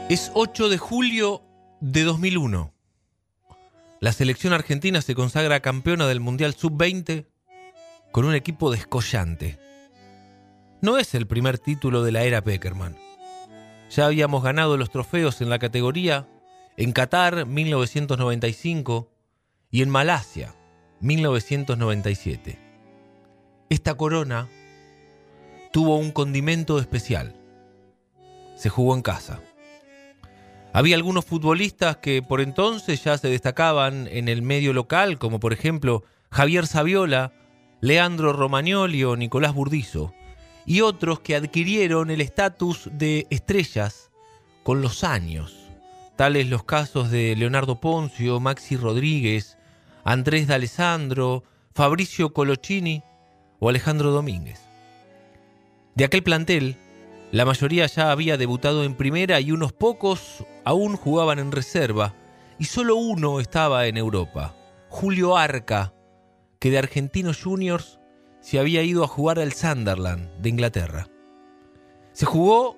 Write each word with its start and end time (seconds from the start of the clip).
Es 0.10 0.32
8 0.34 0.68
de 0.68 0.80
julio 0.80 1.51
de 1.82 2.04
2001. 2.04 2.72
la 4.02 4.14
selección 4.14 4.54
argentina 4.54 5.02
se 5.02 5.16
consagra 5.16 5.62
campeona 5.62 6.08
del 6.08 6.20
Mundial 6.20 6.54
Sub-20 6.54 7.26
con 8.12 8.26
un 8.26 8.36
equipo 8.36 8.70
descollante. 8.72 9.58
No 10.82 11.00
es 11.00 11.16
el 11.16 11.26
primer 11.26 11.58
título 11.58 12.04
de 12.04 12.12
la 12.12 12.24
era 12.24 12.44
Peckerman. 12.44 12.96
Ya 13.90 14.06
habíamos 14.06 14.44
ganado 14.44 14.78
los 14.78 14.92
trofeos 14.92 15.42
en 15.42 15.50
la 15.50 15.58
categoría 15.58 16.28
en 16.78 16.92
Qatar 16.92 17.48
1995 17.48 19.12
y 19.72 19.82
en 19.82 19.90
Malasia 19.90 20.54
1997. 21.00 22.60
Esta 23.70 23.96
corona 23.96 24.48
tuvo 25.72 25.98
un 25.98 26.12
condimento 26.12 26.78
especial. 26.78 27.36
Se 28.56 28.70
jugó 28.70 28.94
en 28.96 29.02
casa. 29.02 29.42
Había 30.74 30.96
algunos 30.96 31.26
futbolistas 31.26 31.98
que 31.98 32.22
por 32.22 32.40
entonces 32.40 33.04
ya 33.04 33.18
se 33.18 33.28
destacaban 33.28 34.08
en 34.08 34.30
el 34.30 34.42
medio 34.42 34.72
local, 34.72 35.18
como 35.20 35.40
por 35.40 35.52
ejemplo 35.52 36.04
Javier 36.32 36.66
Saviola, 36.66 37.34
Leandro 37.82 38.32
Romagnoli 38.32 39.04
o 39.04 39.18
Nicolás 39.18 39.54
Burdizo, 39.54 40.14
y 40.66 40.82
otros 40.82 41.20
que 41.20 41.36
adquirieron 41.36 42.10
el 42.10 42.22
estatus 42.22 42.90
de 42.94 43.28
estrellas 43.30 44.12
con 44.64 44.82
los 44.82 45.04
años, 45.04 45.70
tales 46.16 46.48
los 46.48 46.64
casos 46.64 47.12
de 47.12 47.36
Leonardo 47.36 47.82
Poncio, 47.82 48.40
Maxi 48.40 48.78
Rodríguez, 48.78 49.58
Andrés 50.06 50.48
D'Alessandro, 50.48 51.44
Fabricio 51.74 52.32
Coloccini 52.32 53.04
o 53.60 53.68
Alejandro 53.68 54.12
Domínguez. 54.12 54.62
De 55.96 56.06
aquel 56.06 56.24
plantel, 56.24 56.78
la 57.32 57.46
mayoría 57.46 57.88
ya 57.88 58.12
había 58.12 58.38
debutado 58.38 58.84
en 58.84 58.96
primera 58.96 59.40
y 59.40 59.52
unos 59.52 59.72
pocos 59.72 60.46
aún 60.66 60.98
jugaban 60.98 61.40
en 61.40 61.52
reserva, 61.52 62.14
y 62.60 62.66
solo 62.66 62.96
uno 62.96 63.40
estaba 63.40 63.88
en 63.88 63.98
Europa, 63.98 64.56
Julio 64.90 65.38
Arca, 65.38 65.94
que 66.60 66.70
de 66.70 66.78
Argentinos 66.78 67.42
Juniors 67.42 68.00
se 68.42 68.60
había 68.60 68.84
ido 68.84 69.04
a 69.04 69.08
jugar 69.08 69.40
al 69.40 69.54
Sunderland 69.54 70.30
de 70.42 70.50
Inglaterra. 70.50 71.08
Se 72.12 72.26
jugó 72.26 72.78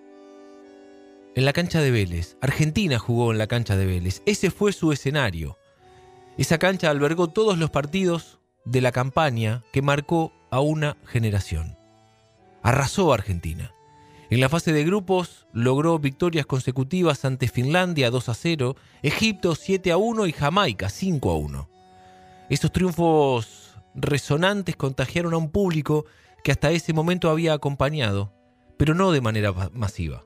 en 1.36 1.46
la 1.46 1.54
cancha 1.54 1.82
de 1.82 1.92
Vélez. 1.92 2.38
Argentina 2.42 3.00
jugó 3.00 3.32
en 3.32 3.40
la 3.40 3.48
cancha 3.48 3.76
de 3.76 3.86
Vélez. 3.86 4.22
Ese 4.26 4.52
fue 4.52 4.72
su 4.72 4.92
escenario. 4.92 5.58
Esa 6.38 6.60
cancha 6.60 6.90
albergó 6.90 7.30
todos 7.30 7.58
los 7.58 7.72
partidos 7.72 8.40
de 8.66 8.82
la 8.82 8.92
campaña 8.92 9.64
que 9.74 9.82
marcó 9.82 10.32
a 10.52 10.60
una 10.60 10.98
generación. 11.06 11.78
Arrasó 12.62 13.14
Argentina. 13.14 13.74
En 14.30 14.40
la 14.40 14.50
fase 14.50 14.74
de 14.74 14.84
grupos 14.84 15.46
logró 15.54 16.00
victorias 16.00 16.46
consecutivas 16.46 17.24
ante 17.26 17.48
Finlandia 17.48 18.10
2 18.10 18.30
a 18.30 18.34
0, 18.34 18.76
Egipto 19.04 19.54
7 19.56 19.92
a 19.92 19.98
1 19.98 20.26
y 20.28 20.32
Jamaica 20.32 20.90
5 20.90 21.32
a 21.32 21.38
1. 21.38 21.70
Estos 22.50 22.72
triunfos 22.72 23.76
resonantes 23.96 24.76
contagiaron 24.76 25.34
a 25.34 25.38
un 25.38 25.52
público 25.52 26.06
que 26.44 26.52
hasta 26.52 26.72
ese 26.72 26.94
momento 26.94 27.30
había 27.30 27.54
acompañado, 27.54 28.34
pero 28.78 28.96
no 28.96 29.12
de 29.12 29.22
manera 29.22 29.52
ma- 29.54 29.70
masiva. 29.74 30.26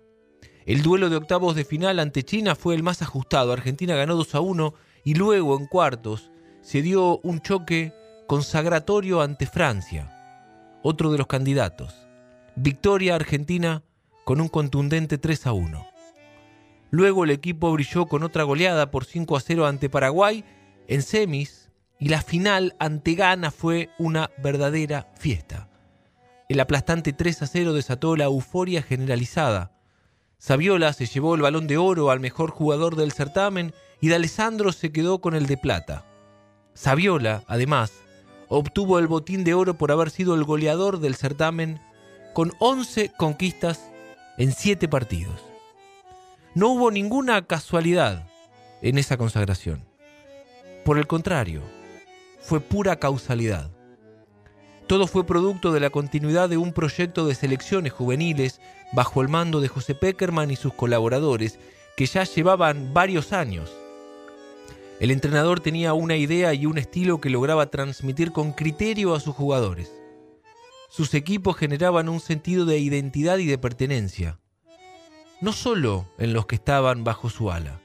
El 0.65 0.81
duelo 0.83 1.09
de 1.09 1.17
octavos 1.17 1.55
de 1.55 1.65
final 1.65 1.99
ante 1.99 2.23
China 2.23 2.55
fue 2.55 2.75
el 2.75 2.83
más 2.83 3.01
ajustado. 3.01 3.51
Argentina 3.53 3.95
ganó 3.95 4.15
2 4.15 4.35
a 4.35 4.39
1 4.39 4.73
y 5.03 5.13
luego 5.15 5.57
en 5.57 5.65
cuartos 5.67 6.31
se 6.61 6.81
dio 6.81 7.19
un 7.19 7.41
choque 7.41 7.93
consagratorio 8.27 9.21
ante 9.21 9.45
Francia, 9.47 10.13
otro 10.83 11.11
de 11.11 11.17
los 11.17 11.27
candidatos. 11.27 11.93
Victoria 12.55 13.15
argentina 13.15 13.83
con 14.27 14.41
un 14.41 14.49
contundente 14.49 15.17
3 15.17 15.47
a 15.47 15.53
1. 15.53 15.87
Luego 16.89 17.23
el 17.23 17.29
equipo 17.29 17.71
brilló 17.71 18.07
con 18.07 18.23
otra 18.23 18.43
goleada 18.43 18.91
por 18.91 19.05
5 19.05 19.37
a 19.37 19.39
0 19.39 19.65
ante 19.65 19.89
Paraguay 19.89 20.43
en 20.89 21.01
semis 21.01 21.71
y 21.97 22.09
la 22.09 22.21
final 22.21 22.75
ante 22.77 23.13
Ghana 23.13 23.51
fue 23.51 23.89
una 23.97 24.29
verdadera 24.43 25.13
fiesta. 25.15 25.69
El 26.49 26.59
aplastante 26.59 27.13
3 27.13 27.43
a 27.43 27.47
0 27.47 27.71
desató 27.71 28.17
la 28.17 28.25
euforia 28.25 28.81
generalizada. 28.81 29.71
Saviola 30.39 30.91
se 30.91 31.05
llevó 31.05 31.33
el 31.33 31.41
balón 31.41 31.65
de 31.65 31.77
oro 31.77 32.11
al 32.11 32.19
mejor 32.19 32.51
jugador 32.51 32.97
del 32.97 33.13
certamen 33.13 33.73
y 34.01 34.09
D'Alessandro 34.09 34.73
se 34.73 34.91
quedó 34.91 35.21
con 35.21 35.35
el 35.35 35.47
de 35.47 35.55
plata. 35.55 36.05
Saviola, 36.73 37.43
además, 37.47 37.93
obtuvo 38.49 38.99
el 38.99 39.07
botín 39.07 39.45
de 39.45 39.53
oro 39.53 39.77
por 39.77 39.93
haber 39.93 40.09
sido 40.09 40.35
el 40.35 40.43
goleador 40.43 40.99
del 40.99 41.15
certamen 41.15 41.79
con 42.33 42.51
11 42.59 43.13
conquistas 43.17 43.89
en 44.37 44.51
7 44.51 44.87
partidos. 44.87 45.41
No 46.53 46.69
hubo 46.69 46.91
ninguna 46.91 47.45
casualidad 47.45 48.27
en 48.81 48.97
esa 48.97 49.17
consagración. 49.17 49.83
Por 50.85 50.97
el 50.99 51.07
contrario, 51.07 51.61
fue 52.39 52.59
pura 52.59 52.97
causalidad. 52.97 53.71
Todo 54.85 55.07
fue 55.07 55.25
producto 55.25 55.73
de 55.73 55.79
la 55.79 55.89
continuidad 55.89 56.49
de 56.49 56.57
un 56.57 56.71
proyecto 56.71 57.27
de 57.27 57.35
selecciones 57.35 57.91
juveniles 57.91 58.61
bajo 58.93 59.21
el 59.21 59.27
mando 59.27 59.59
de 59.59 59.67
José 59.67 59.95
Peckerman 59.95 60.51
y 60.51 60.55
sus 60.55 60.73
colaboradores, 60.73 61.59
que 61.97 62.05
ya 62.05 62.23
llevaban 62.23 62.93
varios 62.93 63.33
años. 63.33 63.75
El 64.99 65.11
entrenador 65.11 65.59
tenía 65.59 65.93
una 65.93 66.15
idea 66.15 66.53
y 66.53 66.65
un 66.65 66.77
estilo 66.77 67.19
que 67.19 67.29
lograba 67.29 67.69
transmitir 67.69 68.31
con 68.31 68.53
criterio 68.53 69.13
a 69.13 69.19
sus 69.19 69.35
jugadores. 69.35 69.91
Sus 70.89 71.13
equipos 71.13 71.57
generaban 71.57 72.07
un 72.07 72.19
sentido 72.19 72.65
de 72.65 72.79
identidad 72.79 73.37
y 73.39 73.45
de 73.45 73.57
pertenencia, 73.57 74.39
no 75.41 75.51
solo 75.51 76.07
en 76.17 76.33
los 76.33 76.45
que 76.45 76.55
estaban 76.55 77.03
bajo 77.03 77.29
su 77.29 77.51
ala, 77.51 77.81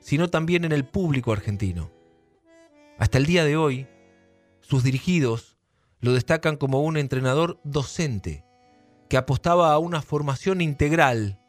sino 0.00 0.28
también 0.28 0.64
en 0.64 0.72
el 0.72 0.84
público 0.84 1.32
argentino. 1.32 1.90
Hasta 2.98 3.18
el 3.18 3.26
día 3.26 3.44
de 3.44 3.56
hoy, 3.56 3.88
sus 4.60 4.84
dirigidos 4.84 5.56
lo 6.00 6.12
destacan 6.12 6.56
como 6.56 6.82
un 6.82 6.96
entrenador 6.96 7.58
docente 7.64 8.44
que 9.08 9.16
apostaba 9.16 9.72
a 9.72 9.78
una 9.78 10.02
formación 10.02 10.60
integral. 10.60 11.40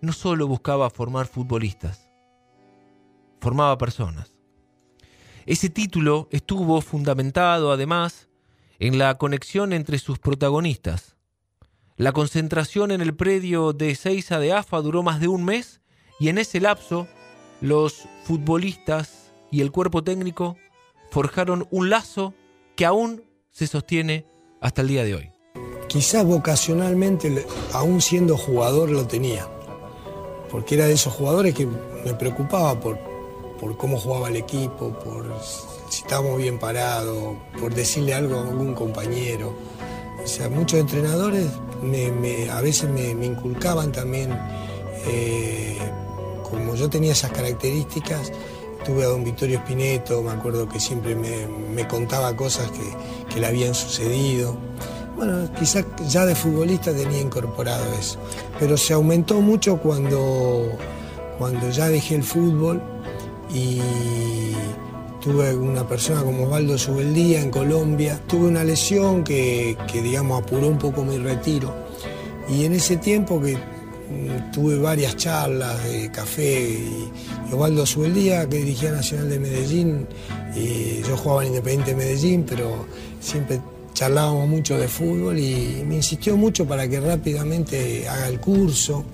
No 0.00 0.12
solo 0.12 0.48
buscaba 0.48 0.88
formar 0.88 1.26
futbolistas, 1.26 2.10
formaba 3.38 3.76
personas. 3.76 4.32
Ese 5.44 5.68
título 5.68 6.28
estuvo 6.30 6.80
fundamentado 6.80 7.70
además 7.70 8.29
en 8.80 8.98
la 8.98 9.16
conexión 9.18 9.72
entre 9.72 9.98
sus 9.98 10.18
protagonistas. 10.18 11.14
La 11.96 12.12
concentración 12.12 12.90
en 12.90 13.02
el 13.02 13.14
predio 13.14 13.74
de 13.74 13.94
Seiza 13.94 14.38
de 14.38 14.54
AFA 14.54 14.80
duró 14.80 15.02
más 15.02 15.20
de 15.20 15.28
un 15.28 15.44
mes 15.44 15.82
y 16.18 16.28
en 16.28 16.38
ese 16.38 16.60
lapso 16.60 17.06
los 17.60 18.08
futbolistas 18.24 19.32
y 19.50 19.60
el 19.60 19.70
cuerpo 19.70 20.02
técnico 20.02 20.56
forjaron 21.10 21.68
un 21.70 21.90
lazo 21.90 22.32
que 22.74 22.86
aún 22.86 23.22
se 23.50 23.66
sostiene 23.66 24.24
hasta 24.62 24.80
el 24.80 24.88
día 24.88 25.04
de 25.04 25.14
hoy. 25.14 25.30
Quizás 25.88 26.24
vocacionalmente, 26.24 27.44
aún 27.74 28.00
siendo 28.00 28.38
jugador, 28.38 28.90
lo 28.90 29.06
tenía. 29.06 29.46
Porque 30.50 30.76
era 30.76 30.86
de 30.86 30.94
esos 30.94 31.12
jugadores 31.12 31.54
que 31.54 31.66
me 31.66 32.14
preocupaba 32.14 32.80
por, 32.80 32.98
por 33.60 33.76
cómo 33.76 33.98
jugaba 33.98 34.28
el 34.28 34.36
equipo, 34.36 34.98
por 35.00 35.26
si 35.90 36.00
estábamos 36.02 36.38
bien 36.38 36.58
parados, 36.58 37.34
por 37.60 37.74
decirle 37.74 38.14
algo 38.14 38.38
a 38.38 38.48
algún 38.48 38.74
compañero. 38.74 39.52
O 40.24 40.26
sea, 40.26 40.48
muchos 40.48 40.80
entrenadores 40.80 41.46
me- 41.82 42.48
a 42.50 42.60
veces 42.62 42.88
me, 42.90 43.14
me 43.14 43.26
inculcaban 43.26 43.92
también, 43.92 44.30
eh, 45.06 45.76
como 46.48 46.74
yo 46.74 46.88
tenía 46.88 47.12
esas 47.12 47.30
características, 47.32 48.32
tuve 48.84 49.04
a 49.04 49.08
don 49.08 49.24
Vittorio 49.24 49.58
Spineto, 49.60 50.22
me 50.22 50.30
acuerdo 50.30 50.68
que 50.68 50.80
siempre 50.80 51.14
me, 51.14 51.46
me 51.46 51.86
contaba 51.86 52.34
cosas 52.36 52.70
que, 52.70 53.32
que 53.34 53.40
le 53.40 53.46
habían 53.46 53.74
sucedido. 53.74 54.56
Bueno, 55.16 55.50
quizás 55.58 55.84
ya 56.08 56.24
de 56.24 56.34
futbolista 56.34 56.92
tenía 56.94 57.20
incorporado 57.20 57.84
eso, 57.98 58.18
pero 58.58 58.76
se 58.78 58.94
aumentó 58.94 59.40
mucho 59.40 59.76
cuando, 59.78 60.70
cuando 61.38 61.68
ya 61.70 61.88
dejé 61.88 62.14
el 62.14 62.22
fútbol 62.24 62.80
y 63.52 63.80
tuve 65.20 65.54
una 65.54 65.86
persona 65.86 66.22
como 66.22 66.44
Osvaldo 66.44 66.78
Subeldía 66.78 67.42
en 67.42 67.50
Colombia. 67.50 68.20
Tuve 68.26 68.48
una 68.48 68.64
lesión 68.64 69.22
que, 69.22 69.76
que, 69.90 70.02
digamos, 70.02 70.42
apuró 70.42 70.68
un 70.68 70.78
poco 70.78 71.04
mi 71.04 71.18
retiro. 71.18 71.74
Y 72.48 72.64
en 72.64 72.72
ese 72.72 72.96
tiempo 72.96 73.40
que 73.40 73.56
mm, 73.56 74.50
tuve 74.52 74.78
varias 74.78 75.16
charlas 75.16 75.84
de 75.84 76.10
café 76.10 76.60
y, 76.70 77.10
y 77.48 77.52
Osvaldo 77.52 77.86
Subeldía, 77.86 78.48
que 78.48 78.58
dirigía 78.58 78.92
Nacional 78.92 79.28
de 79.28 79.38
Medellín, 79.38 80.06
y 80.56 81.02
yo 81.02 81.16
jugaba 81.16 81.42
en 81.42 81.48
Independiente 81.48 81.90
de 81.92 81.96
Medellín, 81.96 82.44
pero 82.48 82.86
siempre 83.20 83.60
charlábamos 83.92 84.48
mucho 84.48 84.78
de 84.78 84.88
fútbol 84.88 85.38
y 85.38 85.84
me 85.86 85.96
insistió 85.96 86.36
mucho 86.36 86.66
para 86.66 86.88
que 86.88 87.00
rápidamente 87.00 88.08
haga 88.08 88.28
el 88.28 88.40
curso, 88.40 89.04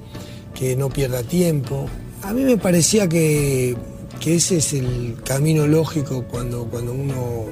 que 0.54 0.76
no 0.76 0.88
pierda 0.88 1.22
tiempo. 1.22 1.88
A 2.22 2.32
mí 2.32 2.44
me 2.44 2.56
parecía 2.56 3.08
que, 3.08 3.76
que 4.26 4.34
ese 4.34 4.56
es 4.56 4.72
el 4.72 5.16
camino 5.24 5.68
lógico 5.68 6.24
cuando, 6.24 6.66
cuando 6.66 6.92
uno 6.92 7.44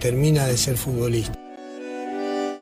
termina 0.00 0.46
de 0.46 0.56
ser 0.56 0.78
futbolista. 0.78 1.34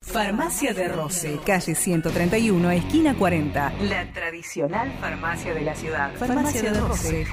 Farmacia 0.02 0.75
de 0.75 0.88
Roce, 0.88 1.38
calle 1.46 1.76
131, 1.76 2.73
esquina 2.73 3.16
40. 3.16 3.75
La 3.82 4.12
tradicional 4.12 4.92
farmacia 5.00 5.54
de 5.54 5.61
la 5.61 5.76
ciudad. 5.76 6.12
Farmacia 6.16 6.73
de 6.73 6.80
Roce. 6.80 7.28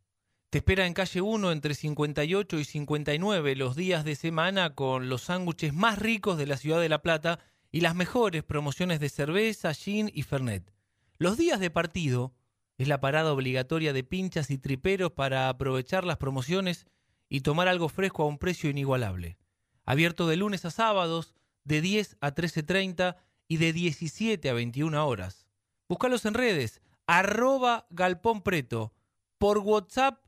Te 0.51 0.57
espera 0.57 0.85
en 0.85 0.93
calle 0.93 1.21
1 1.21 1.49
entre 1.53 1.73
58 1.75 2.59
y 2.59 2.65
59 2.65 3.55
los 3.55 3.77
días 3.77 4.03
de 4.03 4.17
semana 4.17 4.75
con 4.75 5.07
los 5.07 5.21
sándwiches 5.21 5.73
más 5.73 5.97
ricos 5.97 6.37
de 6.37 6.45
la 6.45 6.57
ciudad 6.57 6.81
de 6.81 6.89
La 6.89 7.01
Plata 7.01 7.39
y 7.71 7.79
las 7.79 7.95
mejores 7.95 8.43
promociones 8.43 8.99
de 8.99 9.07
cerveza, 9.07 9.73
gin 9.73 10.11
y 10.13 10.23
fernet. 10.23 10.73
Los 11.17 11.37
días 11.37 11.61
de 11.61 11.69
partido 11.69 12.33
es 12.77 12.89
la 12.89 12.99
parada 12.99 13.31
obligatoria 13.31 13.93
de 13.93 14.03
pinchas 14.03 14.51
y 14.51 14.57
triperos 14.57 15.13
para 15.13 15.47
aprovechar 15.47 16.03
las 16.03 16.17
promociones 16.17 16.85
y 17.29 17.39
tomar 17.39 17.69
algo 17.69 17.87
fresco 17.87 18.23
a 18.23 18.27
un 18.27 18.37
precio 18.37 18.69
inigualable. 18.69 19.37
Abierto 19.85 20.27
de 20.27 20.35
lunes 20.35 20.65
a 20.65 20.71
sábados, 20.71 21.33
de 21.63 21.79
10 21.79 22.17
a 22.19 22.35
13.30 22.35 23.15
y 23.47 23.55
de 23.55 23.71
17 23.71 24.49
a 24.49 24.53
21 24.53 25.07
horas. 25.07 25.47
Búscalos 25.87 26.25
en 26.25 26.33
redes, 26.33 26.81
arroba 27.07 27.87
Galpón 27.89 28.41
Preto, 28.41 28.93
por 29.37 29.59
WhatsApp 29.59 30.20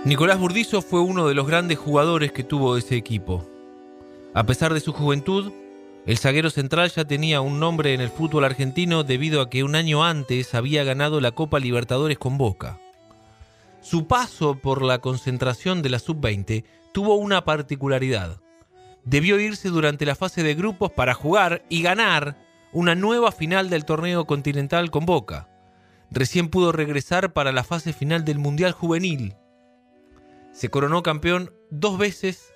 Nicolás 0.05 0.38
Burdizo 0.38 0.83
fue 0.83 1.00
uno 1.00 1.26
de 1.26 1.35
los 1.35 1.47
grandes 1.47 1.78
jugadores 1.78 2.33
que 2.33 2.45
tuvo 2.45 2.76
ese 2.76 2.97
equipo. 2.97 3.49
A 4.35 4.45
pesar 4.45 4.75
de 4.75 4.81
su 4.81 4.93
juventud, 4.93 5.52
el 6.07 6.19
zaguero 6.19 6.50
central 6.50 6.90
ya 6.90 7.05
tenía 7.05 7.40
un 7.40 7.61
nombre 7.61 7.93
en 7.93 8.00
el 8.00 8.09
fútbol 8.09 8.45
argentino 8.45 9.05
debido 9.05 9.40
a 9.40 9.50
que 9.50 9.64
un 9.64 9.75
año 9.75 10.05
antes 10.05 10.55
había 10.55 10.85
ganado 10.85 11.21
la 11.21 11.33
Copa 11.33 11.59
Libertadores 11.59 12.19
con 12.19 12.38
Boca. 12.38 12.78
Su 13.80 14.06
paso 14.06 14.56
por 14.56 14.82
la 14.82 14.99
concentración 14.99 15.82
de 15.82 15.90
la 15.90 15.99
sub-20 15.99 16.64
tuvo 16.92 17.14
una 17.14 17.44
particularidad. 17.44 18.40
Debió 19.04 19.38
irse 19.38 19.68
durante 19.68 20.04
la 20.04 20.16
fase 20.16 20.42
de 20.42 20.54
grupos 20.54 20.90
para 20.90 21.14
jugar 21.14 21.64
y 21.68 21.82
ganar 21.82 22.37
una 22.73 22.94
nueva 22.94 23.32
final 23.32 23.70
del 23.70 23.85
torneo 23.85 24.26
continental 24.26 24.90
con 24.90 25.06
Boca. 25.06 25.49
Recién 26.11 26.49
pudo 26.49 26.73
regresar 26.73 27.32
para 27.32 27.52
la 27.52 27.64
fase 27.64 27.92
final 27.92 28.25
del 28.25 28.38
Mundial 28.38 28.73
Juvenil. 28.73 29.37
Se 30.52 30.70
coronó 30.70 31.02
campeón 31.02 31.52
dos 31.70 31.99
veces 31.99 32.52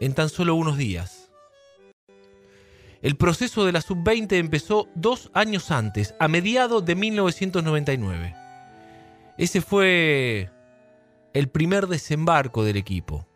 en 0.00 0.14
tan 0.14 0.28
solo 0.28 0.54
unos 0.56 0.76
días. 0.76 1.30
El 3.02 3.16
proceso 3.16 3.64
de 3.64 3.72
la 3.72 3.82
sub-20 3.82 4.32
empezó 4.32 4.88
dos 4.94 5.30
años 5.34 5.70
antes, 5.70 6.14
a 6.18 6.26
mediados 6.26 6.84
de 6.84 6.94
1999. 6.94 8.43
Ese 9.36 9.60
fue 9.60 10.50
el 11.32 11.48
primer 11.48 11.88
desembarco 11.88 12.62
del 12.62 12.76
equipo. 12.76 13.26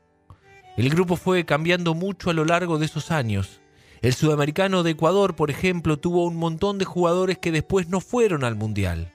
El 0.76 0.90
grupo 0.90 1.16
fue 1.16 1.44
cambiando 1.44 1.94
mucho 1.94 2.30
a 2.30 2.34
lo 2.34 2.44
largo 2.44 2.78
de 2.78 2.86
esos 2.86 3.10
años. 3.10 3.60
El 4.00 4.14
sudamericano 4.14 4.84
de 4.84 4.92
Ecuador, 4.92 5.34
por 5.34 5.50
ejemplo, 5.50 5.98
tuvo 5.98 6.24
un 6.24 6.36
montón 6.36 6.78
de 6.78 6.84
jugadores 6.84 7.38
que 7.38 7.50
después 7.50 7.88
no 7.88 8.00
fueron 8.00 8.44
al 8.44 8.54
Mundial. 8.54 9.12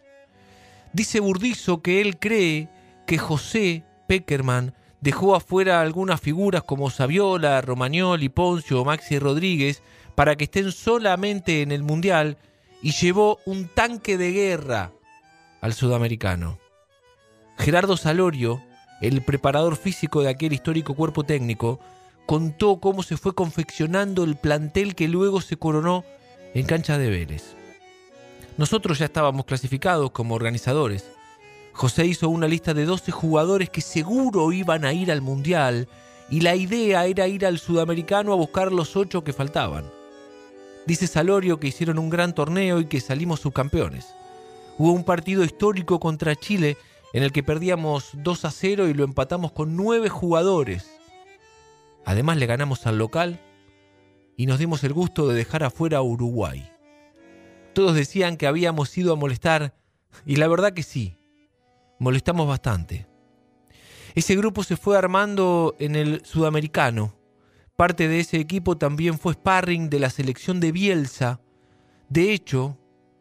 Dice 0.92 1.22
Burdizo 1.22 1.82
que 1.82 2.02
él 2.02 2.20
cree 2.20 2.68
que 3.08 3.18
José 3.18 3.86
Peckerman 4.10 4.76
dejó 5.00 5.36
afuera 5.36 5.80
algunas 5.80 6.20
figuras 6.20 6.64
como 6.64 6.90
Saviola, 6.90 7.62
Romagnoli, 7.62 8.28
Poncio 8.28 8.82
o 8.82 8.86
Maxi 8.86 9.20
Rodríguez 9.20 9.82
para 10.16 10.36
que 10.36 10.44
estén 10.44 10.74
solamente 10.74 11.62
en 11.62 11.72
el 11.72 11.84
Mundial 11.84 12.38
y 12.82 12.92
llevó 12.92 13.40
un 13.46 13.70
tanque 13.70 14.18
de 14.18 14.32
guerra 14.32 14.92
al 15.62 15.74
sudamericano. 15.74 16.63
Gerardo 17.58 17.98
Salorio, 17.98 18.62
el 19.02 19.22
preparador 19.22 19.76
físico 19.76 20.22
de 20.22 20.30
aquel 20.30 20.54
histórico 20.54 20.96
cuerpo 20.96 21.24
técnico, 21.24 21.80
contó 22.26 22.80
cómo 22.80 23.04
se 23.04 23.18
fue 23.18 23.36
confeccionando 23.36 24.24
el 24.24 24.36
plantel 24.36 24.96
que 24.96 25.08
luego 25.08 25.42
se 25.42 25.58
coronó 25.58 26.04
en 26.54 26.66
cancha 26.66 26.98
de 26.98 27.10
Vélez. 27.10 27.56
Nosotros 28.58 29.00
ya 29.00 29.06
estábamos 29.06 29.46
clasificados 29.46 30.12
como 30.12 30.36
organizadores. 30.36 31.10
José 31.74 32.06
hizo 32.06 32.30
una 32.30 32.48
lista 32.48 32.74
de 32.74 32.86
12 32.86 33.12
jugadores 33.12 33.70
que 33.70 33.82
seguro 33.82 34.52
iban 34.52 34.86
a 34.86 34.94
ir 34.94 35.12
al 35.12 35.22
Mundial 35.22 35.88
y 36.30 36.42
la 36.42 36.56
idea 36.56 37.06
era 37.06 37.28
ir 37.28 37.46
al 37.46 37.60
Sudamericano 37.60 38.32
a 38.32 38.38
buscar 38.38 38.72
los 38.72 38.96
ocho 38.96 39.24
que 39.24 39.34
faltaban. 39.34 39.90
Dice 40.86 41.08
Salorio 41.08 41.60
que 41.60 41.68
hicieron 41.68 41.98
un 41.98 42.10
gran 42.10 42.36
torneo 42.36 42.80
y 42.80 42.86
que 42.86 43.02
salimos 43.02 43.40
subcampeones. 43.40 44.14
Hubo 44.78 44.92
un 44.92 45.04
partido 45.04 45.44
histórico 45.44 46.00
contra 46.00 46.36
Chile 46.36 46.78
en 47.14 47.24
el 47.24 47.32
que 47.32 47.44
perdíamos 47.44 48.10
2 48.16 48.46
a 48.46 48.52
0 48.52 48.88
y 48.90 48.94
lo 48.94 49.04
empatamos 49.04 49.52
con 49.52 49.76
9 49.78 50.10
jugadores. 50.10 51.00
Además 52.06 52.38
le 52.38 52.48
ganamos 52.48 52.86
al 52.86 52.98
local 52.98 53.40
y 54.36 54.48
nos 54.48 54.60
dimos 54.60 54.84
el 54.84 54.94
gusto 54.94 55.28
de 55.28 55.36
dejar 55.36 55.64
afuera 55.64 56.00
a 56.00 56.02
Uruguay. 56.02 56.70
Todos 57.74 57.96
decían 57.96 58.36
que 58.36 58.48
habíamos 58.48 58.98
ido 58.98 59.14
a 59.14 59.16
molestar 59.16 59.76
y 60.26 60.36
la 60.36 60.48
verdad 60.48 60.74
que 60.74 60.84
sí, 60.84 61.16
molestamos 62.00 62.48
bastante. 62.48 63.08
Ese 64.16 64.36
grupo 64.36 64.64
se 64.64 64.76
fue 64.76 64.98
armando 64.98 65.76
en 65.80 65.96
el 65.96 66.26
sudamericano. 66.26 67.16
Parte 67.76 68.08
de 68.08 68.20
ese 68.20 68.38
equipo 68.38 68.78
también 68.78 69.18
fue 69.18 69.34
sparring 69.34 69.90
de 69.90 70.00
la 70.00 70.10
selección 70.10 70.60
de 70.60 70.72
Bielsa. 70.72 71.42
De 72.10 72.32
hecho, 72.32 72.78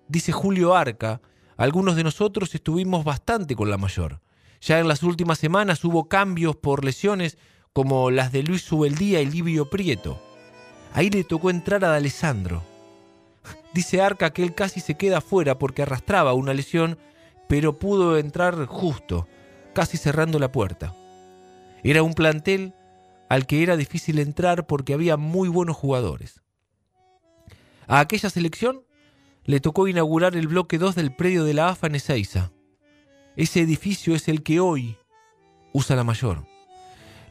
dice 0.09 0.33
Julio 0.33 0.75
Arca, 0.75 1.23
algunos 1.63 1.95
de 1.95 2.03
nosotros 2.03 2.57
estuvimos 2.57 3.05
bastante 3.05 3.55
con 3.55 3.71
la 3.71 3.79
mayor. 3.79 4.21
Ya 4.61 4.81
en 4.81 4.89
las 4.89 5.05
últimas 5.05 5.39
semanas 5.39 5.85
hubo 5.85 6.09
cambios 6.09 6.57
por 6.57 6.85
lesiones 6.85 7.39
como 7.73 8.11
las 8.11 8.33
de 8.33 8.43
Luis 8.43 8.63
Subeldía 8.63 9.21
y 9.21 9.27
Livio 9.27 9.71
Prieto. 9.71 10.21
Ahí 10.93 11.09
le 11.09 11.23
tocó 11.23 11.51
entrar 11.51 11.85
a 11.85 11.95
Alessandro. 11.95 12.65
Dice 13.75 14.01
Arca 14.01 14.33
que 14.33 14.43
él 14.43 14.57
casi 14.57 14.81
se 14.81 14.97
queda 14.97 15.21
fuera 15.21 15.57
porque 15.57 15.83
arrastraba 15.83 16.33
una 16.33 16.53
lesión, 16.53 16.99
pero 17.49 17.79
pudo 17.79 18.19
entrar 18.19 18.67
justo, 18.67 19.29
casi 19.73 19.99
cerrando 19.99 20.41
la 20.41 20.51
puerta. 20.51 20.97
Era 21.85 22.03
un 22.03 22.15
plantel 22.15 22.75
al 23.29 23.47
que 23.47 23.63
era 23.63 23.77
difícil 23.77 24.19
entrar 24.19 24.67
porque 24.67 24.95
había 24.95 25.17
muy 25.17 25.49
buenos 25.49 25.77
jugadores. 25.77 26.43
A 27.87 28.01
aquella 28.01 28.31
selección 28.31 28.83
le 29.45 29.61
tocó 29.61 29.89
inaugurar 29.89 30.37
el 30.37 30.49
bloque 30.49 30.79
2 30.79 30.95
del 30.95 31.15
predio 31.15 31.45
de 31.45 31.55
la 31.55 31.69
AFA 31.69 31.89
en 31.89 31.97
Ezeiza. 31.97 32.53
Ese 33.37 33.61
edificio 33.61 34.15
es 34.15 34.29
el 34.29 34.43
que 34.43 34.61
hoy 34.61 34.97
usa 35.73 35.97
la 35.97 36.05
mayor. 36.05 36.45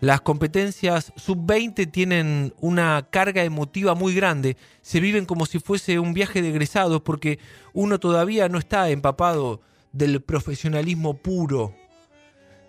Las 0.01 0.22
competencias 0.22 1.13
sub-20 1.15 1.91
tienen 1.91 2.56
una 2.60 3.08
carga 3.12 3.44
emotiva 3.44 3.94
muy 3.94 4.15
grande, 4.15 4.58
se 4.82 5.00
viven 5.00 5.25
como 5.25 5.46
si 5.46 5.60
fuese 5.60 6.00
un 6.00 6.13
viaje 6.13 6.41
de 6.41 6.50
egresados 6.50 7.01
porque 7.01 7.38
uno 7.74 8.00
todavía 8.00 8.50
no 8.50 8.58
está 8.58 8.89
empapado 8.89 9.62
del 9.91 10.22
profesionalismo 10.22 11.18
puro. 11.18 11.75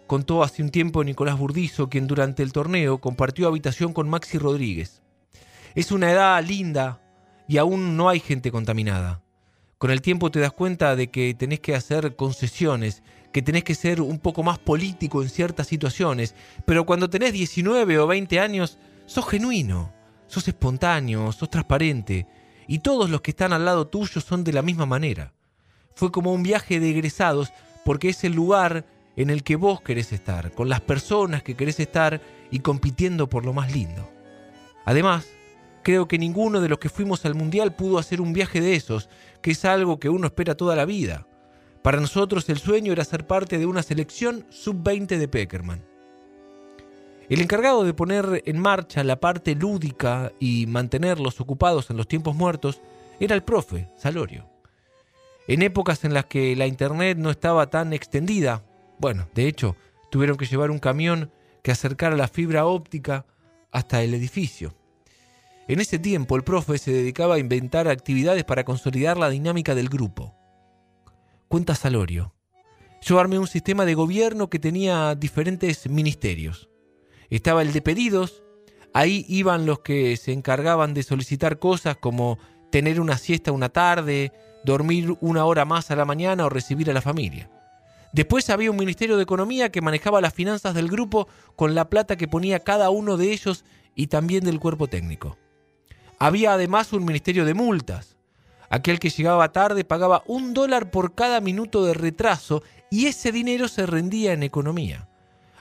Contó 0.07 0.43
hace 0.43 0.63
un 0.63 0.71
tiempo 0.71 1.03
Nicolás 1.05 1.39
Burdizo, 1.39 1.89
quien 1.89 2.07
durante 2.07 2.43
el 2.43 2.53
torneo 2.53 2.99
compartió 2.99 3.49
habitación 3.49 3.95
con 3.95 4.11
Maxi 4.11 4.37
Rodríguez. 4.37 5.01
Es 5.75 5.91
una 5.91 6.13
edad 6.13 6.45
linda 6.45 7.01
y 7.49 7.57
aún 7.57 7.97
no 7.97 8.11
hay 8.11 8.21
gente 8.21 8.53
contaminada. 8.53 9.23
Con 9.83 9.91
el 9.91 10.01
tiempo 10.01 10.31
te 10.31 10.39
das 10.39 10.53
cuenta 10.53 10.95
de 10.95 11.11
que 11.11 11.35
tenés 11.35 11.59
que 11.59 11.75
hacer 11.75 12.15
concesiones, 12.15 13.03
que 13.33 13.43
tenés 13.43 13.65
que 13.65 13.75
ser 13.75 14.01
un 14.01 14.21
poco 14.21 14.45
más 14.45 14.61
político 14.61 15.23
en 15.23 15.29
ciertas 15.29 15.67
situaciones, 15.67 16.37
pero 16.65 16.87
cuando 16.87 17.11
tenés 17.11 17.33
19 17.33 17.99
o 17.99 18.07
20 18.07 18.39
años, 18.39 18.79
sos 19.07 19.29
genuino, 19.29 19.93
sos 20.29 20.47
espontáneo, 20.47 21.33
sos 21.33 21.51
transparente, 21.51 22.29
y 22.69 22.79
todos 22.79 23.11
los 23.11 23.23
que 23.23 23.33
están 23.33 23.53
al 23.53 23.65
lado 23.65 23.89
tuyo 23.89 24.21
son 24.21 24.45
de 24.45 24.53
la 24.53 24.63
misma 24.63 24.87
manera. 24.87 25.33
Fue 25.97 26.13
como 26.13 26.33
un 26.33 26.45
viaje 26.45 26.79
de 26.79 26.91
egresados 26.91 27.53
porque 27.85 28.11
es 28.11 28.23
el 28.23 28.35
lugar 28.35 28.87
en 29.17 29.31
el 29.31 29.43
que 29.43 29.57
vos 29.57 29.81
querés 29.81 30.13
estar, 30.13 30.53
con 30.53 30.69
las 30.69 30.81
personas 30.81 31.43
que 31.43 31.57
querés 31.57 31.81
estar 31.81 32.23
y 32.53 32.61
compitiendo 32.61 33.29
por 33.29 33.45
lo 33.45 33.53
más 33.53 33.73
lindo. 33.73 34.09
Además, 34.85 35.27
creo 35.83 36.07
que 36.07 36.19
ninguno 36.19 36.61
de 36.61 36.69
los 36.69 36.79
que 36.79 36.89
fuimos 36.89 37.25
al 37.25 37.35
Mundial 37.35 37.75
pudo 37.75 37.99
hacer 37.99 38.21
un 38.21 38.33
viaje 38.33 38.61
de 38.61 38.77
esos, 38.77 39.09
que 39.43 39.51
es 39.51 39.65
algo 39.65 39.99
que 39.99 40.09
uno 40.09 40.27
espera 40.27 40.57
toda 40.57 40.77
la 40.77 40.85
vida. 40.85 41.27
Para 41.83 42.01
nosotros 42.01 42.49
el 42.49 42.59
sueño 42.59 42.93
era 42.93 43.05
ser 43.05 43.27
parte 43.27 43.59
de 43.59 43.67
una 43.67 43.83
selección 43.83 44.47
sub-20 44.51 45.19
de 45.19 45.29
Peckerman. 45.29 45.85
El 47.29 47.41
encargado 47.41 47.85
de 47.85 47.95
poner 47.95 48.43
en 48.47 48.59
marcha 48.59 49.03
la 49.05 49.19
parte 49.19 49.55
lúdica 49.55 50.33
y 50.39 50.67
mantenerlos 50.67 51.41
ocupados 51.41 51.91
en 51.91 51.97
los 51.97 52.07
tiempos 52.07 52.37
muertos 52.37 52.81
era 53.21 53.35
el 53.35 53.43
profe, 53.43 53.89
Salorio. 53.97 54.49
En 55.49 55.63
épocas 55.63 56.05
en 56.05 56.15
las 56.15 56.27
que 56.27 56.55
la 56.55 56.67
internet 56.67 57.19
no 57.19 57.31
estaba 57.31 57.69
tan 57.69 57.93
extendida, 57.93 58.65
bueno, 58.99 59.29
de 59.35 59.49
hecho, 59.49 59.77
tuvieron 60.11 60.37
que 60.37 60.47
llevar 60.47 60.71
un 60.71 60.79
camión 60.79 61.33
que 61.63 61.73
acercara 61.73 62.17
la 62.17 62.29
fibra 62.29 62.67
óptica 62.67 63.27
hasta 63.71 64.03
el 64.03 64.15
edificio. 64.15 64.75
En 65.69 65.81
ese 65.81 65.99
tiempo 65.99 66.37
el 66.37 66.43
profe 66.43 66.77
se 66.79 66.93
dedicaba 66.93 67.37
a 67.37 67.39
inventar 67.39 67.87
actividades 67.87 68.45
para 68.45 68.65
consolidar 68.65 69.17
la 69.17 69.31
dinámica 69.31 69.75
del 69.75 69.89
grupo. 69.89 70.35
Cuenta 71.49 71.75
Salorio. 71.75 72.35
Yo 73.01 73.21
armé 73.21 73.39
un 73.39 73.47
sistema 73.47 73.85
de 73.85 73.95
gobierno 73.95 74.51
que 74.51 74.59
tenía 74.59 75.15
diferentes 75.15 75.89
ministerios. 75.89 76.69
Estaba 77.31 77.63
el 77.63 77.73
de 77.73 77.83
pedidos, 77.83 78.43
ahí 78.93 79.25
iban 79.29 79.67
los 79.67 79.81
que 79.81 80.17
se 80.17 80.33
encargaban 80.33 80.95
de 80.95 81.03
solicitar 81.03 81.59
cosas 81.59 81.97
como 81.97 82.39
tener 82.71 83.01
una 83.01 83.19
siesta 83.19 83.53
una 83.53 83.69
tarde, 83.69 84.33
dormir 84.65 85.17
una 85.21 85.45
hora 85.45 85.65
más 85.65 85.91
a 85.91 85.97
la 85.97 86.05
mañana 86.05 86.47
o 86.47 86.49
recibir 86.49 86.91
a 86.91 86.95
la 86.95 87.03
familia. 87.03 87.51
Después 88.13 88.51
había 88.51 88.71
un 88.71 88.77
Ministerio 88.77 89.17
de 89.17 89.23
Economía 89.23 89.71
que 89.71 89.81
manejaba 89.81 90.21
las 90.21 90.35
finanzas 90.35 90.75
del 90.75 90.89
grupo 90.89 91.29
con 91.57 91.75
la 91.75 91.89
plata 91.89 92.17
que 92.17 92.29
ponía 92.29 92.61
cada 92.61 92.91
uno 92.91 93.17
de 93.17 93.33
ellos 93.33 93.65
y 93.95 94.09
también 94.09 94.45
del 94.45 94.61
cuerpo 94.61 94.87
técnico. 94.89 95.39
Había 96.23 96.53
además 96.53 96.93
un 96.93 97.05
Ministerio 97.05 97.45
de 97.45 97.53
Multas. 97.53 98.17
Aquel 98.71 99.01
que 99.01 99.11
llegaba 99.11 99.51
tarde 99.51 99.83
pagaba 99.83 100.23
un 100.27 100.55
dólar 100.55 100.89
por 100.93 101.17
cada 101.17 101.41
minuto 101.41 101.85
de 101.85 101.95
retraso 101.95 102.63
y 102.93 103.07
ese 103.07 103.33
dinero 103.33 103.67
se 103.67 103.87
rendía 103.87 104.33
en 104.33 104.45
economía. 104.45 105.09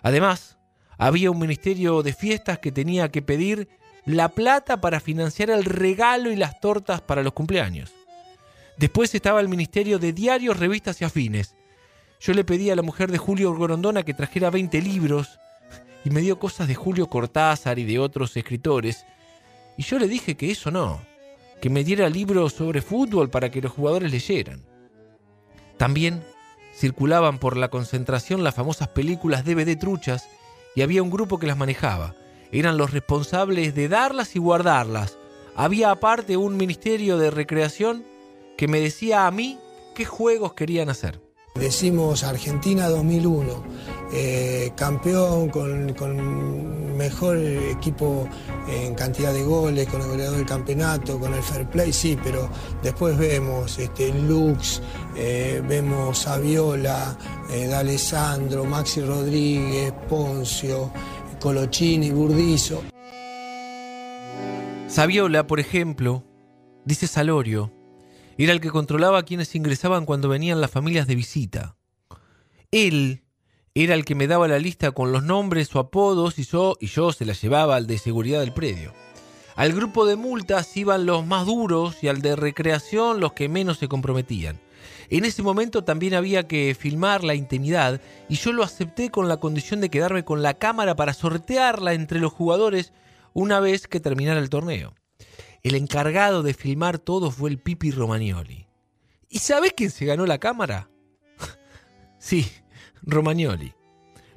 Además, 0.03 0.60
había 1.00 1.32
un 1.32 1.39
Ministerio 1.39 2.03
de 2.03 2.13
Fiestas 2.13 2.60
que 2.60 2.72
tenía 2.72 3.10
que 3.10 3.24
pedir 3.24 3.70
la 4.06 4.30
plata 4.30 4.80
para 4.82 5.00
financiar 5.00 5.50
el 5.50 5.65
regalo 5.65 6.32
y 6.32 6.36
las 6.36 6.60
tortas 6.60 7.01
para 7.01 7.24
los 7.24 7.34
cumpleaños. 7.34 7.91
Después 8.77 9.15
estaba 9.15 9.41
el 9.41 9.50
Ministerio 9.50 9.98
de 9.98 10.13
Diarios, 10.13 10.60
Revistas 10.60 11.01
y 11.01 11.06
Afines. 11.06 11.56
Yo 12.20 12.36
le 12.36 12.44
pedí 12.44 12.70
a 12.70 12.75
la 12.75 12.84
mujer 12.84 13.12
de 13.12 13.18
Julio 13.18 13.51
Gorondona 13.56 14.03
que 14.03 14.13
trajera 14.13 14.51
20 14.51 14.80
libros 14.80 15.39
y 16.06 16.12
me 16.12 16.22
dio 16.22 16.38
cosas 16.38 16.68
de 16.68 16.75
Julio 16.75 17.08
Cortázar 17.08 17.80
y 17.80 17.84
de 17.84 17.98
otros 17.98 18.38
escritores. 18.38 19.08
Y 19.82 19.84
yo 19.84 19.98
le 19.98 20.08
dije 20.08 20.38
que 20.38 20.52
eso 20.52 20.70
no, 20.70 21.02
que 21.60 21.72
me 21.72 21.84
diera 21.84 22.08
libros 22.08 22.54
sobre 22.54 22.84
fútbol 22.84 23.32
para 23.32 23.50
que 23.50 23.64
los 23.64 23.72
jugadores 23.72 24.12
leyeran. 24.12 24.64
También 25.78 26.24
circulaban 26.72 27.40
por 27.40 27.58
la 27.58 27.70
concentración 27.70 28.44
las 28.44 28.54
famosas 28.54 28.90
películas 28.90 29.44
DVD 29.44 29.76
truchas 29.76 30.30
y 30.76 30.84
había 30.84 31.02
un 31.02 31.10
grupo 31.10 31.40
que 31.40 31.48
las 31.48 31.58
manejaba. 31.58 32.14
Eran 32.52 32.78
los 32.78 32.92
responsables 32.92 33.74
de 33.74 33.88
darlas 33.88 34.36
y 34.36 34.40
guardarlas. 34.40 35.18
Había 35.56 35.90
aparte 35.90 36.38
un 36.38 36.58
ministerio 36.58 37.18
de 37.18 37.32
recreación 37.32 38.06
que 38.60 38.68
me 38.68 38.80
decía 38.80 39.26
a 39.26 39.32
mí 39.32 39.58
qué 39.96 40.06
juegos 40.06 40.54
querían 40.54 40.90
hacer. 40.90 41.20
Decimos 41.55 42.24
Argentina 42.24 42.88
2001, 42.88 43.63
eh, 44.13 44.71
campeón 44.76 45.49
con, 45.49 46.97
mejor 46.97 47.38
equipo 47.38 48.28
en 48.69 48.95
cantidad 48.95 49.34
de 49.34 49.43
goles, 49.43 49.88
con 49.88 50.02
el 50.02 50.08
goleador 50.08 50.38
del 50.38 50.45
campeonato, 50.45 51.19
con 51.19 51.34
el 51.34 51.43
fair 51.43 51.69
play, 51.69 51.91
sí, 51.91 52.17
pero 52.23 52.49
después 52.82 53.17
vemos 53.17 53.78
este, 53.80 54.13
Lux, 54.13 54.82
eh, 55.15 55.62
vemos 55.67 56.26
a 56.28 56.38
Viola, 56.38 57.17
eh, 57.49 57.67
D'Alessandro, 57.67 58.63
Maxi 58.63 59.02
Rodríguez, 59.02 59.93
Poncio, 60.08 60.91
Colochini, 61.39 62.12
Burdizo. 62.12 62.84
Saviola, 64.88 65.47
por 65.47 65.60
ejemplo, 65.60 66.23
dice 66.86 67.08
Salorio, 67.08 67.71
era 68.43 68.54
el 68.54 68.62
que 68.62 68.69
controlaba 68.69 69.19
a 69.19 69.23
quienes 69.23 69.56
ingresaban 69.56 70.06
cuando 70.06 70.30
venían 70.30 70.62
las 70.62 70.71
familias 70.71 71.08
de 71.08 71.15
visita. 71.15 71.75
Él 72.71 73.23
era 73.73 73.93
el 73.93 74.06
que 74.06 74.15
me 74.15 74.27
daba 74.27 74.47
la 74.47 74.60
lista 74.60 74.91
con 74.91 75.12
los 75.12 75.23
nombres 75.23 75.73
o 75.75 75.80
apodos 75.80 76.39
y 76.39 76.43
yo, 76.43 76.77
y 76.80 76.88
yo 76.88 77.12
se 77.12 77.25
la 77.25 77.34
llevaba 77.34 77.75
al 77.75 77.88
de 77.88 77.97
seguridad 77.97 78.39
del 78.39 78.54
predio. 78.54 78.93
Al 79.56 79.73
grupo 79.73 80.06
de 80.06 80.15
multas 80.15 80.75
iban 80.75 81.06
los 81.06 81.25
más 81.25 81.45
duros 81.45 82.04
y 82.04 82.08
al 82.08 82.21
de 82.21 82.36
recreación 82.36 83.19
los 83.19 83.34
que 83.34 83.49
menos 83.49 83.77
se 83.77 83.88
comprometían. 83.88 84.60
En 85.10 85.25
ese 85.25 85.43
momento 85.43 85.84
también 85.84 86.13
había 86.13 86.47
que 86.47 86.75
filmar 86.77 87.23
la 87.23 87.36
intimidad 87.36 88.01
y 88.30 88.36
yo 88.36 88.54
lo 88.54 88.63
acepté 88.63 89.10
con 89.10 89.27
la 89.27 89.38
condición 89.38 89.82
de 89.82 89.89
quedarme 89.89 90.23
con 90.23 90.41
la 90.41 90.54
cámara 90.54 90.95
para 90.95 91.13
sortearla 91.13 91.93
entre 91.93 92.19
los 92.19 92.32
jugadores 92.32 92.93
una 93.34 93.60
vez 93.60 93.88
que 93.88 93.99
terminara 93.99 94.39
el 94.39 94.49
torneo. 94.49 94.93
El 95.63 95.76
encargado 95.76 96.41
de 96.41 96.56
filmar 96.56 96.97
todo 96.97 97.30
fue 97.30 97.52
el 97.52 97.60
Pipi 97.60 97.91
Romagnoli. 97.91 98.65
¿Y 99.30 99.39
sabés 99.39 99.74
quién 99.78 99.91
se 99.91 100.06
ganó 100.06 100.26
la 100.26 100.39
cámara? 100.39 100.89
sí, 102.17 102.52
Romagnoli. 103.04 103.74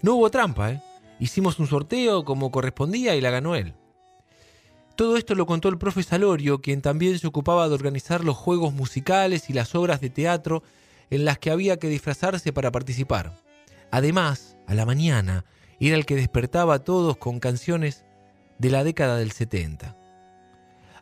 No 0.02 0.16
hubo 0.16 0.30
trampa, 0.30 0.72
¿eh? 0.72 0.82
Hicimos 1.18 1.58
un 1.58 1.66
sorteo 1.66 2.24
como 2.24 2.50
correspondía 2.50 3.16
y 3.16 3.22
la 3.22 3.30
ganó 3.30 3.54
él. 3.54 3.74
Todo 4.96 5.16
esto 5.16 5.34
lo 5.34 5.46
contó 5.46 5.68
el 5.68 5.78
profe 5.78 6.02
Salorio, 6.02 6.60
quien 6.60 6.82
también 6.82 7.18
se 7.18 7.26
ocupaba 7.26 7.68
de 7.68 7.74
organizar 7.74 8.22
los 8.22 8.37
juegos 8.37 8.74
musicales 8.74 9.48
y 9.48 9.54
las 9.54 9.74
obras 9.74 10.00
de 10.00 10.10
teatro 10.10 10.62
en 11.08 11.24
las 11.24 11.38
que 11.38 11.50
había 11.50 11.78
que 11.78 11.88
disfrazarse 11.88 12.52
para 12.52 12.70
participar. 12.70 13.32
Además, 13.90 14.56
a 14.66 14.74
la 14.74 14.84
mañana, 14.84 15.46
era 15.80 15.96
el 15.96 16.06
que 16.06 16.16
despertaba 16.16 16.74
a 16.74 16.78
todos 16.84 17.16
con 17.16 17.40
canciones 17.40 18.04
de 18.58 18.70
la 18.70 18.84
década 18.84 19.16
del 19.16 19.32
70. 19.32 19.96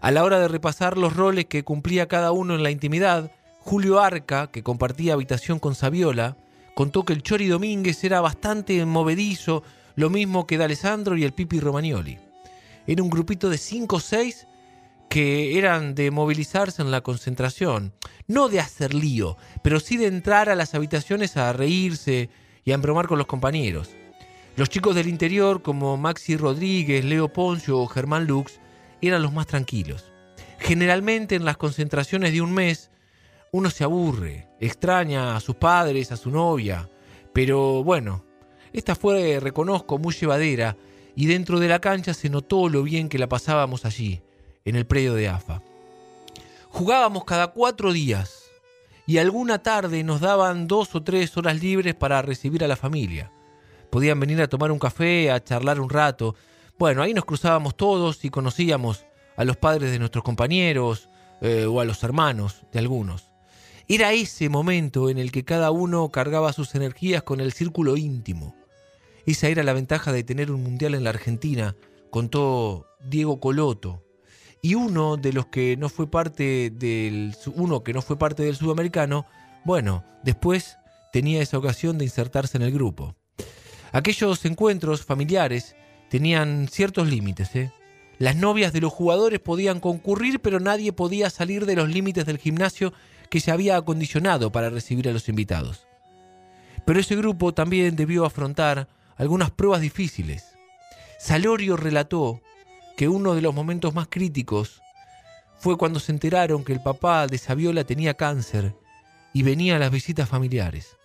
A 0.02 0.10
la 0.10 0.24
hora 0.24 0.40
de 0.40 0.48
repasar 0.48 0.98
los 0.98 1.14
roles 1.14 1.46
que 1.46 1.62
cumplía 1.62 2.08
cada 2.08 2.32
uno 2.32 2.56
en 2.56 2.64
la 2.64 2.72
intimidad, 2.72 3.30
Julio 3.60 4.00
Arca, 4.00 4.50
que 4.50 4.64
compartía 4.64 5.12
habitación 5.12 5.60
con 5.60 5.76
Saviola, 5.76 6.36
contó 6.74 7.04
que 7.04 7.12
el 7.12 7.22
Chori 7.22 7.46
Domínguez 7.46 8.02
era 8.02 8.20
bastante 8.20 8.84
movedizo, 8.84 9.62
lo 9.94 10.10
mismo 10.10 10.44
que 10.44 10.58
D'Alessandro 10.58 11.16
y 11.16 11.22
el 11.22 11.32
Pipi 11.32 11.60
Romagnoli. 11.60 12.18
Era 12.88 13.00
un 13.00 13.10
grupito 13.10 13.48
de 13.48 13.58
cinco 13.58 13.96
o 13.96 14.00
seis 14.00 14.48
que 15.08 15.56
eran 15.56 15.94
de 15.94 16.10
movilizarse 16.10 16.82
en 16.82 16.90
la 16.90 17.02
concentración, 17.02 17.92
no 18.26 18.48
de 18.48 18.58
hacer 18.58 18.94
lío, 18.94 19.36
pero 19.62 19.78
sí 19.78 19.98
de 19.98 20.08
entrar 20.08 20.48
a 20.48 20.56
las 20.56 20.74
habitaciones 20.74 21.36
a 21.36 21.52
reírse 21.52 22.28
y 22.64 22.72
a 22.72 22.74
embromar 22.74 23.06
con 23.06 23.18
los 23.18 23.28
compañeros. 23.28 23.90
Los 24.56 24.68
chicos 24.68 24.96
del 24.96 25.06
interior, 25.06 25.62
como 25.62 25.96
Maxi 25.96 26.36
Rodríguez, 26.36 27.04
Leo 27.04 27.32
Poncio 27.32 27.78
o 27.78 27.86
Germán 27.86 28.26
Lux, 28.26 28.58
eran 29.08 29.22
los 29.22 29.32
más 29.32 29.46
tranquilos. 29.46 30.12
Generalmente 30.58 31.34
en 31.34 31.44
las 31.44 31.56
concentraciones 31.56 32.32
de 32.32 32.40
un 32.40 32.52
mes, 32.52 32.90
uno 33.50 33.70
se 33.70 33.84
aburre, 33.84 34.48
extraña 34.60 35.36
a 35.36 35.40
sus 35.40 35.56
padres, 35.56 36.12
a 36.12 36.16
su 36.16 36.30
novia, 36.30 36.88
pero 37.32 37.82
bueno, 37.82 38.24
esta 38.72 38.94
fue, 38.94 39.40
reconozco, 39.40 39.98
muy 39.98 40.14
llevadera 40.14 40.76
y 41.14 41.26
dentro 41.26 41.60
de 41.60 41.68
la 41.68 41.80
cancha 41.80 42.14
se 42.14 42.30
notó 42.30 42.68
lo 42.68 42.82
bien 42.82 43.08
que 43.08 43.18
la 43.18 43.28
pasábamos 43.28 43.84
allí, 43.84 44.22
en 44.64 44.76
el 44.76 44.86
predio 44.86 45.14
de 45.14 45.28
AFA. 45.28 45.62
Jugábamos 46.68 47.24
cada 47.24 47.48
cuatro 47.48 47.92
días 47.92 48.50
y 49.06 49.18
alguna 49.18 49.62
tarde 49.62 50.02
nos 50.04 50.20
daban 50.20 50.66
dos 50.66 50.94
o 50.94 51.02
tres 51.02 51.36
horas 51.36 51.60
libres 51.60 51.94
para 51.94 52.22
recibir 52.22 52.64
a 52.64 52.68
la 52.68 52.76
familia. 52.76 53.30
Podían 53.90 54.18
venir 54.18 54.40
a 54.40 54.48
tomar 54.48 54.72
un 54.72 54.78
café, 54.78 55.30
a 55.30 55.42
charlar 55.42 55.80
un 55.80 55.90
rato. 55.90 56.34
Bueno, 56.82 57.00
ahí 57.04 57.14
nos 57.14 57.24
cruzábamos 57.24 57.76
todos 57.76 58.24
y 58.24 58.30
conocíamos 58.30 59.06
a 59.36 59.44
los 59.44 59.56
padres 59.56 59.92
de 59.92 60.00
nuestros 60.00 60.24
compañeros 60.24 61.08
eh, 61.40 61.64
o 61.64 61.78
a 61.78 61.84
los 61.84 62.02
hermanos 62.02 62.66
de 62.72 62.80
algunos. 62.80 63.30
Era 63.86 64.12
ese 64.12 64.48
momento 64.48 65.08
en 65.08 65.18
el 65.18 65.30
que 65.30 65.44
cada 65.44 65.70
uno 65.70 66.08
cargaba 66.08 66.52
sus 66.52 66.74
energías 66.74 67.22
con 67.22 67.40
el 67.40 67.52
círculo 67.52 67.96
íntimo. 67.96 68.56
Esa 69.26 69.46
era 69.46 69.62
la 69.62 69.74
ventaja 69.74 70.12
de 70.12 70.24
tener 70.24 70.50
un 70.50 70.64
mundial 70.64 70.96
en 70.96 71.04
la 71.04 71.10
Argentina, 71.10 71.76
contó 72.10 72.88
Diego 73.08 73.38
Coloto. 73.38 74.02
y 74.60 74.74
uno 74.74 75.16
de 75.16 75.32
los 75.32 75.46
que 75.46 75.76
no 75.76 75.88
fue 75.88 76.10
parte 76.10 76.70
del 76.70 77.36
uno 77.54 77.84
que 77.84 77.92
no 77.92 78.02
fue 78.02 78.18
parte 78.18 78.42
del 78.42 78.56
sudamericano, 78.56 79.24
bueno, 79.64 80.02
después 80.24 80.78
tenía 81.12 81.42
esa 81.42 81.58
ocasión 81.58 81.96
de 81.96 82.06
insertarse 82.06 82.56
en 82.56 82.64
el 82.64 82.72
grupo. 82.72 83.14
Aquellos 83.92 84.44
encuentros 84.46 85.04
familiares 85.04 85.76
tenían 86.12 86.68
ciertos 86.68 87.09
límites, 87.09 87.57
¿eh? 87.57 87.72
Las 88.18 88.37
novias 88.37 88.75
de 88.75 88.83
los 88.83 88.92
jugadores 88.92 89.40
podían 89.40 89.81
concurrir, 89.81 90.40
pero 90.40 90.61
nadie 90.61 90.92
podía 90.92 91.31
salir 91.31 91.64
de 91.64 91.75
los 91.75 91.88
límites 91.88 92.27
del 92.27 92.37
gimnasio 92.37 92.92
que 93.31 93.40
se 93.40 93.51
había 93.51 93.79
acondicionado 93.79 94.53
para 94.53 94.68
recibir 94.68 95.09
a 95.09 95.12
los 95.12 95.31
invitados. 95.31 95.87
Pero 96.85 97.01
ese 97.01 97.16
grupo 97.16 97.55
también 97.55 97.96
debió 97.96 98.27
afrontar 98.27 98.88
algunas 99.16 99.53
pruebas 99.53 99.81
difíciles. 99.81 100.44
Salorio 101.18 101.79
relató 101.79 102.42
que 102.98 103.09
uno 103.09 103.35
de 103.35 103.40
los 103.40 103.55
momentos 103.55 103.94
más 103.94 104.09
críticos 104.11 104.83
fue 105.59 105.79
cuando 105.79 105.98
se 105.98 106.12
enteraron 106.12 106.62
que 106.62 106.75
el 106.75 106.83
papá 106.83 107.27
de 107.27 107.38
Saviola 107.38 107.85
tenía 107.85 108.12
cáncer 108.12 108.75
y 109.33 109.44
venía 109.44 109.77
a 109.77 109.79
las 109.79 109.90
visitas 109.90 110.29
familiares. 110.29 110.98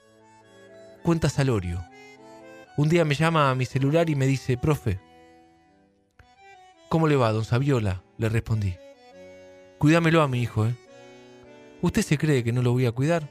Cuenta 1.02 1.30
Salorio. 1.30 1.82
Un 2.78 2.90
día 2.90 3.04
me 3.06 3.16
llama 3.16 3.50
a 3.50 3.56
mi 3.56 3.66
celular 3.66 4.08
y 4.08 4.16
me 4.16 4.28
dice, 4.28 4.56
profe, 4.56 5.00
¿cómo 6.90 7.08
le 7.08 7.16
va, 7.16 7.32
don 7.32 7.44
Saviola? 7.44 8.04
Le 8.20 8.30
respondí. 8.30 8.76
Cuídamelo 9.80 10.22
a 10.22 10.28
mi 10.28 10.44
hijo, 10.44 10.68
¿eh? 10.68 10.76
¿Usted 11.82 12.04
se 12.04 12.20
cree 12.20 12.44
que 12.44 12.54
no 12.54 12.62
lo 12.62 12.74
voy 12.74 12.86
a 12.86 12.92
cuidar? 12.92 13.28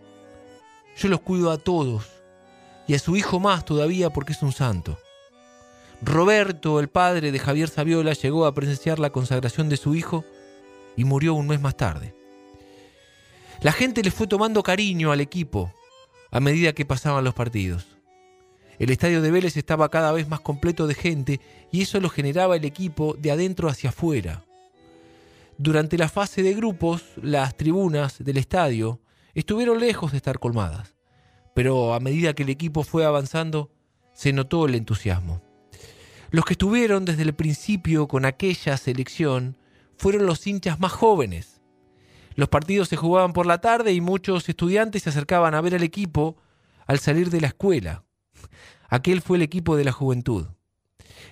Yo 0.97 1.09
los 1.09 1.21
cuido 1.21 1.53
a 1.53 1.59
todos 1.59 2.09
y 2.89 2.95
a 2.95 2.99
su 2.99 3.17
hijo 3.17 3.39
más 3.39 3.65
todavía 3.65 4.11
porque 4.11 4.33
es 4.33 4.43
un 4.43 4.51
santo. 4.51 4.99
Roberto, 6.03 6.81
el 6.81 6.89
padre 6.89 7.31
de 7.31 7.39
Javier 7.39 7.69
Saviola, 7.69 8.15
llegó 8.15 8.47
a 8.47 8.55
presenciar 8.55 8.99
la 8.99 9.11
consagración 9.11 9.69
de 9.69 9.77
su 9.77 9.95
hijo 9.95 10.25
y 10.97 11.05
murió 11.05 11.35
un 11.35 11.47
mes 11.47 11.61
más 11.61 11.77
tarde. 11.77 12.17
La 13.63 13.71
gente 13.71 14.03
le 14.03 14.11
fue 14.11 14.27
tomando 14.27 14.65
cariño 14.65 15.13
al 15.13 15.21
equipo 15.21 15.73
a 16.33 16.41
medida 16.41 16.73
que 16.73 16.85
pasaban 16.85 17.23
los 17.23 17.35
partidos. 17.35 17.96
El 18.79 18.91
estadio 18.91 19.23
de 19.23 19.31
Vélez 19.31 19.57
estaba 19.57 19.89
cada 19.89 20.13
vez 20.13 20.29
más 20.29 20.41
completo 20.41 20.87
de 20.87 20.95
gente 20.95 21.41
y 21.73 21.83
eso 21.83 22.01
lo 22.01 22.11
generaba 22.11 22.57
el 22.57 22.65
equipo 22.65 23.17
de 23.19 23.31
adentro 23.31 23.69
hacia 23.69 23.91
afuera. 23.91 24.45
Durante 25.59 25.97
la 25.97 26.09
fase 26.09 26.43
de 26.43 26.53
grupos, 26.53 27.03
las 27.23 27.57
tribunas 27.57 28.23
del 28.23 28.37
estadio 28.37 29.01
estuvieron 29.35 29.81
lejos 29.81 30.13
de 30.13 30.19
estar 30.19 30.39
colmadas, 30.39 30.95
pero 31.55 31.95
a 31.95 32.01
medida 32.01 32.35
que 32.35 32.43
el 32.43 32.51
equipo 32.51 32.83
fue 32.83 33.07
avanzando, 33.07 33.71
se 34.13 34.33
notó 34.33 34.67
el 34.67 34.75
entusiasmo. 34.75 35.43
Los 36.31 36.45
que 36.45 36.55
estuvieron 36.55 37.05
desde 37.07 37.23
el 37.23 37.35
principio 37.35 38.09
con 38.09 38.27
aquella 38.27 38.77
selección 38.77 39.57
fueron 39.97 40.27
los 40.27 40.47
hinchas 40.47 40.81
más 40.81 40.93
jóvenes. 40.93 41.63
Los 42.35 42.49
partidos 42.49 42.89
se 42.89 42.97
jugaban 42.97 43.33
por 43.33 43.47
la 43.47 43.63
tarde 43.63 43.93
y 43.95 44.03
muchos 44.03 44.47
estudiantes 44.49 45.05
se 45.05 45.11
acercaban 45.11 45.55
a 45.55 45.61
ver 45.63 45.75
al 45.75 45.83
equipo 45.83 46.37
al 46.87 46.99
salir 46.99 47.31
de 47.31 47.41
la 47.41 47.49
escuela. 47.49 48.06
Aquel 48.89 49.21
fue 49.21 49.37
el 49.37 49.43
equipo 49.43 49.77
de 49.77 49.85
la 49.85 49.93
juventud. 49.93 50.47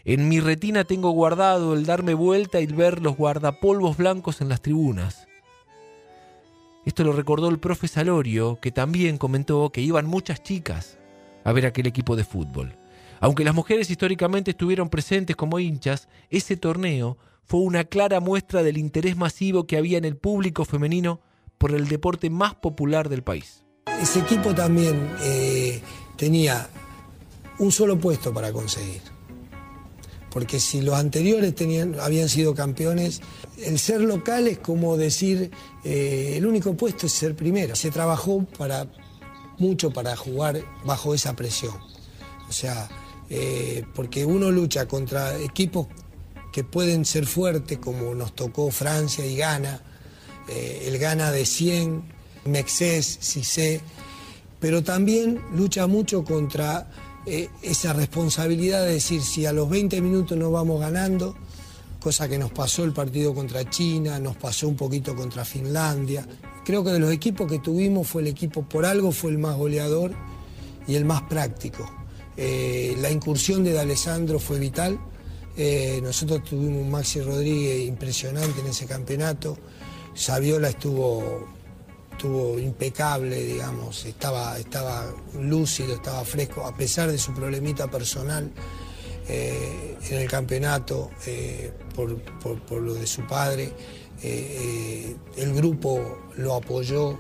En 0.05 0.29
mi 0.29 0.41
retina 0.41 0.85
tengo 0.85 1.11
guardado 1.11 1.75
el 1.75 1.87
darme 1.87 2.15
vuelta 2.15 2.61
y 2.61 2.67
ver 2.67 3.01
los 3.01 3.17
guardapolvos 3.17 3.97
blancos 3.97 4.41
en 4.41 4.49
las 4.49 4.61
tribunas. 4.61 5.27
Esto 6.85 7.05
lo 7.05 7.13
recordó 7.13 7.49
el 7.49 7.59
profe 7.59 7.89
Salorio, 7.89 8.59
que 8.61 8.71
también 8.71 9.17
comentó 9.17 9.71
que 9.71 9.81
iban 9.81 10.07
muchas 10.07 10.43
chicas 10.43 10.99
a 11.45 11.53
ver 11.53 11.65
aquel 11.65 11.87
equipo 11.87 12.17
de 12.17 12.25
fútbol. 12.25 12.77
Aunque 13.21 13.45
las 13.45 13.55
mujeres 13.55 13.89
históricamente 13.89 14.51
estuvieron 14.51 14.91
presentes 14.91 15.37
como 15.37 15.59
hinchas, 15.59 16.09
ese 16.29 16.59
torneo 16.59 17.17
fue 17.43 17.61
una 17.61 17.85
clara 17.85 18.21
muestra 18.21 18.63
del 18.63 18.77
interés 18.77 19.17
masivo 19.17 19.67
que 19.67 19.79
había 19.79 19.97
en 19.97 20.05
el 20.05 20.17
público 20.17 20.65
femenino 20.67 21.21
por 21.57 21.73
el 21.73 21.89
deporte 21.89 22.29
más 22.29 22.55
popular 22.55 23.09
del 23.09 23.23
país. 23.23 23.65
Ese 24.01 24.21
equipo 24.21 24.55
también 24.55 25.11
eh, 25.23 25.81
tenía 26.17 26.69
un 27.59 27.73
solo 27.73 27.99
puesto 27.99 28.33
para 28.33 28.53
conseguir. 28.53 29.03
Porque 30.31 30.59
si 30.59 30.81
los 30.81 30.97
anteriores 30.97 31.55
habían 32.01 32.29
sido 32.29 32.55
campeones, 32.55 33.21
el 33.59 33.79
ser 33.79 34.01
local 34.01 34.49
es 34.49 34.59
como 34.59 34.97
decir, 34.97 35.53
eh, 35.85 36.35
el 36.37 36.45
único 36.45 36.75
puesto 36.75 37.07
es 37.07 37.13
ser 37.13 37.37
primero. 37.37 37.77
Se 37.77 37.93
trabajó 37.93 38.45
para, 38.59 38.89
mucho 39.59 39.93
para 39.93 40.17
jugar 40.17 40.61
bajo 40.85 41.15
esa 41.15 41.37
presión. 41.37 41.77
O 42.49 42.53
sea, 42.53 42.89
eh, 43.31 43.85
porque 43.95 44.25
uno 44.25 44.51
lucha 44.51 44.87
contra 44.89 45.39
equipos 45.39 45.87
que 46.53 46.65
pueden 46.65 47.05
ser 47.05 47.27
fuertes, 47.27 47.79
como 47.79 48.15
nos 48.15 48.35
tocó 48.35 48.71
Francia 48.71 49.25
y 49.25 49.37
Ghana, 49.37 49.81
eh, 50.49 50.85
el 50.87 50.99
Ghana 50.99 51.33
de 51.33 51.47
100, 51.47 52.03
Mexés, 52.45 53.19
Cissé, 53.21 53.81
pero 54.61 54.83
también 54.83 55.41
lucha 55.55 55.87
mucho 55.87 56.25
contra 56.25 56.89
eh, 57.27 57.49
esa 57.63 57.93
responsabilidad 57.93 58.85
de 58.85 58.95
decir 58.95 59.23
si 59.23 59.47
a 59.47 59.53
los 59.53 59.69
20 59.69 60.01
minutos 60.01 60.37
no 60.37 60.51
vamos 60.51 60.81
ganando, 60.81 61.35
cosa 62.01 62.29
que 62.29 62.39
nos 62.39 62.53
pasó 62.53 62.85
el 62.85 62.93
partido 62.93 63.35
contra 63.35 63.69
China, 63.71 64.19
nos 64.19 64.37
pasó 64.37 64.69
un 64.69 64.77
poquito 64.77 65.17
contra 65.17 65.45
Finlandia. 65.45 66.27
Creo 66.65 66.85
que 66.85 66.91
de 66.91 66.99
los 66.99 67.13
equipos 67.13 67.51
que 67.51 67.59
tuvimos 67.59 68.07
fue 68.07 68.23
el 68.23 68.29
equipo, 68.29 68.63
por 68.63 68.85
algo 68.85 69.11
fue 69.11 69.31
el 69.31 69.39
más 69.39 69.57
goleador 69.57 70.13
y 70.87 70.97
el 70.97 71.05
más 71.05 71.23
práctico. 71.23 71.91
Eh, 72.37 72.97
la 73.01 73.11
incursión 73.11 73.65
de 73.65 73.73
D'Alessandro 73.73 74.39
fue 74.39 74.59
vital. 74.59 74.99
Eh, 75.57 76.01
nosotros 76.03 76.43
tuvimos 76.45 76.83
un 76.83 76.91
Maxi 76.91 77.21
Rodríguez 77.21 77.87
impresionante 77.87 78.61
en 78.61 78.67
ese 78.67 78.87
campeonato. 78.87 79.57
Saviola 80.15 80.69
estuvo, 80.69 81.47
estuvo 82.15 82.59
impecable, 82.59 83.43
digamos, 83.43 84.05
estaba, 84.07 84.59
estaba 84.59 85.13
lúcido, 85.39 85.95
estaba 85.95 86.25
fresco, 86.25 86.65
a 86.65 86.75
pesar 86.77 87.11
de 87.11 87.19
su 87.19 87.33
problemita 87.35 87.91
personal 87.91 88.51
eh, 89.29 89.97
en 90.11 90.19
el 90.21 90.29
campeonato 90.29 91.11
eh, 91.27 91.73
por, 91.95 92.17
por- 92.41 92.61
por 92.61 92.81
lo 92.83 92.95
de 92.95 93.07
su 93.07 93.27
padre. 93.27 93.73
Eh, 94.23 95.17
el 95.37 95.53
grupo 95.55 96.01
lo 96.37 96.55
apoyó 96.55 97.19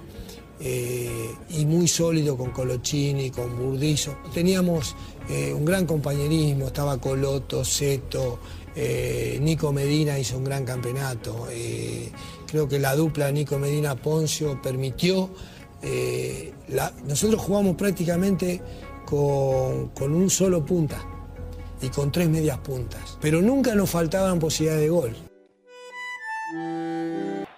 eh, 0.61 1.35
y 1.51 1.67
muy 1.67 1.88
sólido 1.88 2.37
con 2.37 2.51
Colochini, 2.51 3.31
con 3.31 3.57
Burdizo. 3.57 4.17
Teníamos 4.33 4.95
eh, 5.29 5.53
un 5.53 5.64
gran 5.64 5.87
compañerismo, 5.87 6.67
estaba 6.67 6.99
Coloto, 6.99 7.64
Seto, 7.64 8.38
eh, 8.77 9.38
Nico 9.40 9.73
Medina 9.73 10.19
hizo 10.19 10.38
un 10.38 10.45
gran 10.45 10.64
campeonato. 10.64 11.49
creo 12.47 12.69
que 12.69 12.79
la 12.79 12.95
dupla 12.95 13.31
Nico 13.31 13.59
Medina-Poncio 13.59 14.61
permitió. 14.62 15.31
nosotros 17.07 17.43
jugamos 17.43 17.77
prácticamente 17.77 18.61
con, 19.05 19.88
con 19.88 20.14
un 20.14 20.31
solo 20.31 20.64
punta 20.64 21.05
y 21.83 21.88
con 21.88 22.11
tres 22.11 22.29
medias 22.29 22.59
puntas, 22.59 23.19
pero 23.21 23.43
nunca 23.43 23.75
nos 23.75 23.90
faltaban 23.90 24.38
posibilidades 24.38 24.83
de 24.83 24.88
gol. 24.88 25.34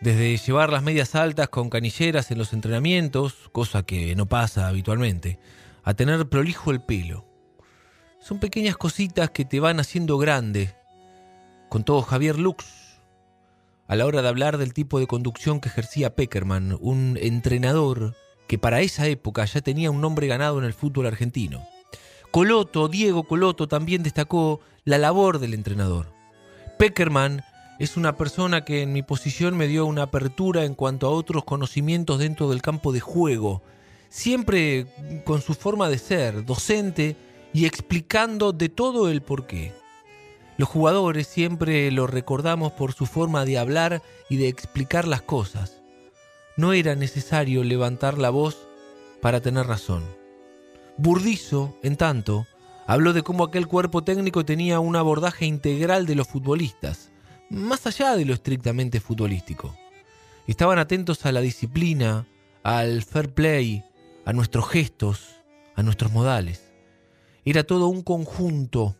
Desde 0.00 0.36
llevar 0.36 0.70
las 0.70 0.82
medias 0.82 1.14
altas 1.14 1.48
con 1.48 1.70
canilleras 1.70 2.30
en 2.30 2.38
los 2.38 2.52
entrenamientos, 2.52 3.48
cosa 3.52 3.82
que 3.82 4.14
no 4.14 4.26
pasa 4.26 4.68
habitualmente, 4.68 5.38
a 5.84 5.94
tener 5.94 6.28
prolijo 6.28 6.70
el 6.70 6.82
pelo. 6.82 7.24
Son 8.20 8.38
pequeñas 8.38 8.76
cositas 8.76 9.30
que 9.30 9.44
te 9.44 9.58
van 9.58 9.80
haciendo 9.80 10.18
grande. 10.18 10.74
Con 11.70 11.82
todo 11.82 12.02
Javier 12.02 12.38
Lux, 12.38 12.66
a 13.88 13.96
la 13.96 14.04
hora 14.04 14.20
de 14.20 14.28
hablar 14.28 14.58
del 14.58 14.74
tipo 14.74 15.00
de 15.00 15.06
conducción 15.06 15.60
que 15.60 15.68
ejercía 15.68 16.14
Peckerman, 16.14 16.76
un 16.80 17.18
entrenador 17.20 18.14
que 18.48 18.58
para 18.58 18.82
esa 18.82 19.06
época 19.06 19.44
ya 19.44 19.60
tenía 19.60 19.90
un 19.90 20.00
nombre 20.00 20.26
ganado 20.26 20.58
en 20.58 20.64
el 20.64 20.74
fútbol 20.74 21.06
argentino. 21.06 21.66
Coloto, 22.30 22.88
Diego 22.88 23.24
Coloto, 23.24 23.66
también 23.66 24.02
destacó 24.02 24.60
la 24.84 24.98
labor 24.98 25.38
del 25.38 25.54
entrenador. 25.54 26.12
Peckerman 26.78 27.42
es 27.78 27.96
una 27.96 28.16
persona 28.16 28.64
que 28.64 28.82
en 28.82 28.92
mi 28.92 29.02
posición 29.02 29.56
me 29.56 29.66
dio 29.66 29.84
una 29.86 30.04
apertura 30.04 30.64
en 30.64 30.74
cuanto 30.74 31.06
a 31.06 31.10
otros 31.10 31.44
conocimientos 31.44 32.18
dentro 32.18 32.48
del 32.48 32.62
campo 32.62 32.92
de 32.92 33.00
juego, 33.00 33.62
siempre 34.08 34.86
con 35.24 35.42
su 35.42 35.54
forma 35.54 35.88
de 35.88 35.98
ser, 35.98 36.44
docente 36.44 37.16
y 37.52 37.66
explicando 37.66 38.52
de 38.52 38.68
todo 38.68 39.10
el 39.10 39.22
porqué. 39.22 39.74
Los 40.56 40.70
jugadores 40.70 41.26
siempre 41.26 41.90
lo 41.90 42.06
recordamos 42.06 42.72
por 42.72 42.94
su 42.94 43.04
forma 43.04 43.44
de 43.44 43.58
hablar 43.58 44.02
y 44.30 44.38
de 44.38 44.48
explicar 44.48 45.06
las 45.06 45.20
cosas. 45.20 45.82
No 46.56 46.72
era 46.72 46.94
necesario 46.94 47.62
levantar 47.62 48.16
la 48.16 48.30
voz 48.30 48.66
para 49.20 49.42
tener 49.42 49.66
razón. 49.66 50.04
Burdizo, 50.96 51.76
en 51.82 51.96
tanto, 51.96 52.46
habló 52.86 53.12
de 53.12 53.22
cómo 53.22 53.44
aquel 53.44 53.66
cuerpo 53.66 54.02
técnico 54.02 54.46
tenía 54.46 54.80
un 54.80 54.96
abordaje 54.96 55.44
integral 55.44 56.06
de 56.06 56.14
los 56.14 56.26
futbolistas, 56.26 57.10
más 57.50 57.86
allá 57.86 58.16
de 58.16 58.24
lo 58.24 58.34
estrictamente 58.34 59.00
futbolístico. 59.00 59.76
Estaban 60.46 60.78
atentos 60.78 61.26
a 61.26 61.32
la 61.32 61.40
disciplina, 61.40 62.26
al 62.62 63.02
fair 63.02 63.32
play, 63.32 63.84
a 64.24 64.32
nuestros 64.32 64.68
gestos, 64.68 65.42
a 65.74 65.82
nuestros 65.82 66.12
modales. 66.12 66.72
Era 67.44 67.64
todo 67.64 67.88
un 67.88 68.02
conjunto. 68.02 68.96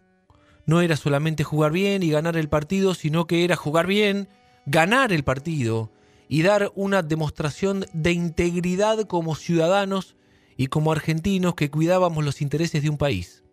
No 0.67 0.81
era 0.81 0.97
solamente 0.97 1.45
jugar 1.45 1.73
bien 1.73 2.03
y 2.03 2.11
ganar 2.11 2.37
el 2.37 2.49
partido, 2.49 2.95
sino 2.95 3.27
que 3.27 3.45
era 3.45 3.57
jugar 3.57 3.87
bien, 3.87 4.29
ganar 4.67 5.13
el 5.13 5.25
partido 5.25 5.93
y 6.29 6.43
dar 6.43 6.73
una 6.75 7.03
demostración 7.03 7.87
de 7.93 8.13
integridad 8.13 9.07
como 9.07 9.37
ciudadanos 9.37 10.17
y 10.57 10.67
como 10.69 10.93
argentinos 10.93 11.55
que 11.55 11.71
cuidábamos 11.71 12.25
los 12.25 12.41
intereses 12.41 12.83
de 12.83 12.91
un 12.91 12.99
país. 12.99 13.45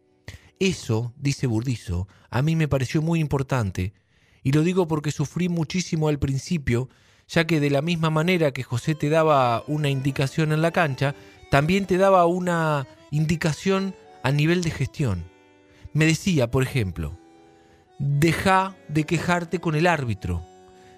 Eso, 0.59 1.13
dice 1.17 1.47
Burdizo, 1.47 2.07
a 2.29 2.41
mí 2.41 2.55
me 2.55 2.67
pareció 2.67 3.01
muy 3.01 3.19
importante, 3.19 3.93
y 4.43 4.51
lo 4.51 4.61
digo 4.61 4.87
porque 4.87 5.11
sufrí 5.11 5.49
muchísimo 5.49 6.09
al 6.09 6.19
principio, 6.19 6.89
ya 7.27 7.47
que 7.47 7.59
de 7.59 7.69
la 7.69 7.81
misma 7.81 8.09
manera 8.09 8.51
que 8.51 8.63
José 8.63 8.93
te 8.93 9.09
daba 9.09 9.63
una 9.67 9.89
indicación 9.89 10.51
en 10.51 10.61
la 10.61 10.71
cancha, 10.71 11.15
también 11.49 11.85
te 11.85 11.97
daba 11.97 12.25
una 12.25 12.87
indicación 13.11 13.95
a 14.21 14.31
nivel 14.31 14.61
de 14.61 14.71
gestión. 14.71 15.25
Me 15.93 16.05
decía, 16.05 16.51
por 16.51 16.63
ejemplo, 16.63 17.17
deja 17.99 18.75
de 18.89 19.05
quejarte 19.05 19.59
con 19.59 19.75
el 19.75 19.87
árbitro. 19.87 20.43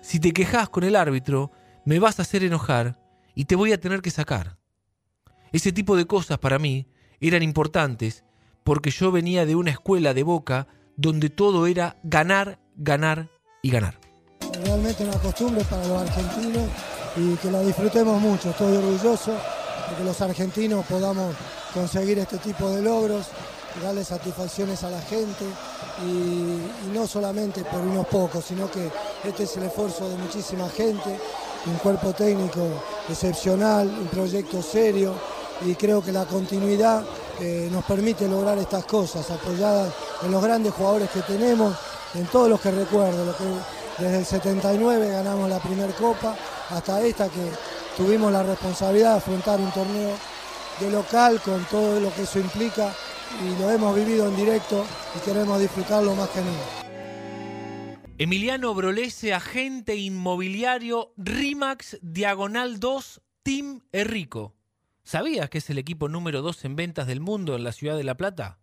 Si 0.02 0.20
te 0.20 0.34
quejas 0.34 0.70
con 0.70 0.84
el 0.84 0.96
árbitro, 0.96 1.52
me 1.86 2.00
vas 2.00 2.20
a 2.20 2.24
hacer 2.24 2.44
enojar 2.44 2.98
y 3.36 3.46
te 3.46 3.56
voy 3.56 3.74
a 3.74 3.80
tener 3.80 4.02
que 4.02 4.12
sacar. 4.12 4.58
Ese 5.52 5.72
tipo 5.72 5.96
de 5.96 6.08
cosas 6.08 6.40
para 6.40 6.58
mí 6.58 6.88
eran 7.20 7.44
importantes 7.44 8.24
porque 8.64 8.90
yo 8.90 9.12
venía 9.12 9.46
de 9.46 9.56
una 9.56 9.72
escuela 9.72 10.14
de 10.14 10.24
boca 10.24 10.68
donde 10.98 11.30
todo 11.30 11.68
era 11.68 11.98
ganar, 12.04 12.60
ganar 12.76 13.30
y 13.66 13.72
ganar. 13.72 13.96
Realmente 14.64 15.04
una 15.04 15.18
costumbre 15.18 15.64
para 15.64 15.88
los 15.88 16.00
argentinos 16.00 16.70
y 17.18 17.36
que 17.38 17.50
la 17.50 17.62
disfrutemos 17.62 18.22
mucho. 18.22 18.52
Estoy 18.52 18.76
orgulloso 18.76 19.32
de 19.32 19.96
que 19.98 20.04
los 20.04 20.22
argentinos 20.22 20.86
podamos 20.86 21.34
conseguir 21.74 22.20
este 22.20 22.38
tipo 22.38 22.70
de 22.70 22.84
logros, 22.84 23.26
darle 23.82 24.04
satisfacciones 24.04 24.84
a 24.84 24.92
la 24.92 25.02
gente 25.02 25.46
y, 26.06 26.94
no 26.94 27.08
solamente 27.08 27.64
por 27.64 27.80
unos 27.80 28.06
pocos, 28.06 28.46
sino 28.46 28.70
que 28.70 28.92
este 29.24 29.46
es 29.46 29.58
el 29.58 29.64
esfuerzo 29.64 30.10
de 30.10 30.18
muchísima 30.18 30.70
gente, 30.70 31.20
un 31.66 31.78
cuerpo 31.80 32.14
técnico 32.14 32.68
excepcional, 33.10 33.88
un 33.88 34.08
proyecto 34.10 34.62
serio 34.62 35.16
y 35.66 35.74
creo 35.74 36.04
que 36.04 36.12
la 36.12 36.26
continuidad 36.26 37.04
eh, 37.40 37.68
nos 37.72 37.84
permite 37.86 38.28
lograr 38.28 38.60
estas 38.60 38.86
cosas, 38.86 39.32
apoyadas 39.32 39.92
en 40.22 40.30
los 40.30 40.44
grandes 40.44 40.72
jugadores 40.72 41.10
que 41.10 41.22
tenemos, 41.22 41.76
en 42.16 42.26
todos 42.28 42.50
los 42.50 42.62
que 42.62 42.72
recuerdo, 42.72 43.36
desde 43.98 44.18
el 44.18 44.26
79 44.26 45.10
ganamos 45.10 45.50
la 45.50 45.60
primera 45.60 45.94
copa 45.94 46.36
hasta 46.70 47.02
esta 47.02 47.30
que 47.30 47.52
tuvimos 47.98 48.32
la 48.32 48.44
responsabilidad 48.44 49.12
de 49.12 49.18
afrontar 49.18 49.60
un 49.60 49.72
torneo 49.72 50.18
de 50.80 50.92
local 50.92 51.42
con 51.42 51.64
todo 51.66 52.00
lo 52.00 52.14
que 52.14 52.24
eso 52.24 52.40
implica 52.40 52.94
y 53.44 53.62
lo 53.62 53.70
hemos 53.70 53.96
vivido 53.96 54.28
en 54.28 54.36
directo 54.36 54.86
y 55.16 55.20
queremos 55.20 55.60
disfrutarlo 55.60 56.16
más 56.16 56.30
que 56.30 56.42
nunca. 56.42 56.86
Emiliano 58.18 58.74
Brolese, 58.74 59.34
agente 59.34 59.96
inmobiliario 59.98 61.14
RIMAX 61.18 61.98
Diagonal 62.02 62.80
2 62.80 63.22
Team 63.44 63.82
Errico. 63.92 64.56
¿Sabías 65.04 65.50
que 65.50 65.58
es 65.58 65.70
el 65.70 65.78
equipo 65.78 66.08
número 66.08 66.42
2 66.42 66.66
en 66.66 66.76
ventas 66.76 67.08
del 67.08 67.20
mundo 67.20 67.56
en 67.56 67.64
la 67.64 67.74
ciudad 67.74 67.98
de 67.98 68.06
La 68.06 68.16
Plata? 68.16 68.60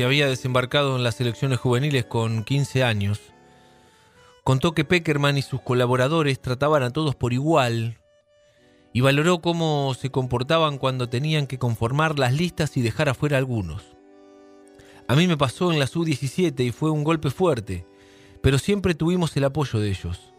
que 0.00 0.06
había 0.06 0.28
desembarcado 0.28 0.96
en 0.96 1.02
las 1.02 1.16
selecciones 1.16 1.58
juveniles 1.58 2.06
con 2.06 2.42
15 2.42 2.84
años, 2.84 3.20
contó 4.44 4.72
que 4.72 4.86
Peckerman 4.86 5.36
y 5.36 5.42
sus 5.42 5.60
colaboradores 5.60 6.40
trataban 6.40 6.82
a 6.82 6.90
todos 6.90 7.16
por 7.16 7.34
igual 7.34 7.98
y 8.94 9.02
valoró 9.02 9.42
cómo 9.42 9.92
se 9.92 10.10
comportaban 10.10 10.78
cuando 10.78 11.10
tenían 11.10 11.46
que 11.46 11.58
conformar 11.58 12.18
las 12.18 12.32
listas 12.32 12.78
y 12.78 12.80
dejar 12.80 13.10
afuera 13.10 13.36
algunos. 13.36 13.94
A 15.06 15.16
mí 15.16 15.26
me 15.26 15.36
pasó 15.36 15.70
en 15.70 15.78
la 15.78 15.86
sub-17 15.86 16.64
y 16.64 16.72
fue 16.72 16.90
un 16.90 17.04
golpe 17.04 17.28
fuerte, 17.28 17.86
pero 18.42 18.56
siempre 18.56 18.94
tuvimos 18.94 19.36
el 19.36 19.44
apoyo 19.44 19.80
de 19.80 19.90
ellos. 19.90 20.32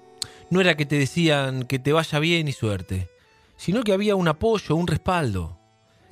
No 0.49 0.59
era 0.59 0.75
que 0.75 0.87
te 0.87 0.97
decían 0.97 1.65
que 1.65 1.77
te 1.77 1.93
vaya 1.93 2.17
bien 2.17 2.47
y 2.47 2.51
suerte, 2.51 3.11
sino 3.57 3.83
que 3.83 3.93
había 3.93 4.15
un 4.15 4.27
apoyo, 4.27 4.75
un 4.75 4.87
respaldo. 4.87 5.59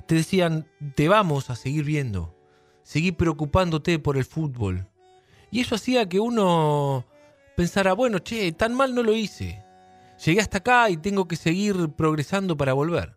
Te 0.06 0.14
decían, 0.14 0.68
te 0.94 1.08
vamos 1.08 1.50
a 1.50 1.56
seguir 1.56 1.82
viendo, 1.82 2.39
seguir 2.90 3.14
preocupándote 3.14 4.00
por 4.00 4.16
el 4.16 4.24
fútbol. 4.24 4.88
Y 5.52 5.60
eso 5.60 5.76
hacía 5.76 6.08
que 6.08 6.18
uno 6.18 7.06
pensara, 7.56 7.92
bueno, 7.92 8.18
che, 8.18 8.50
tan 8.50 8.74
mal 8.74 8.96
no 8.96 9.04
lo 9.04 9.14
hice. 9.14 9.62
Llegué 10.24 10.40
hasta 10.40 10.58
acá 10.58 10.90
y 10.90 10.96
tengo 10.96 11.28
que 11.28 11.36
seguir 11.36 11.90
progresando 11.90 12.56
para 12.56 12.72
volver. 12.72 13.16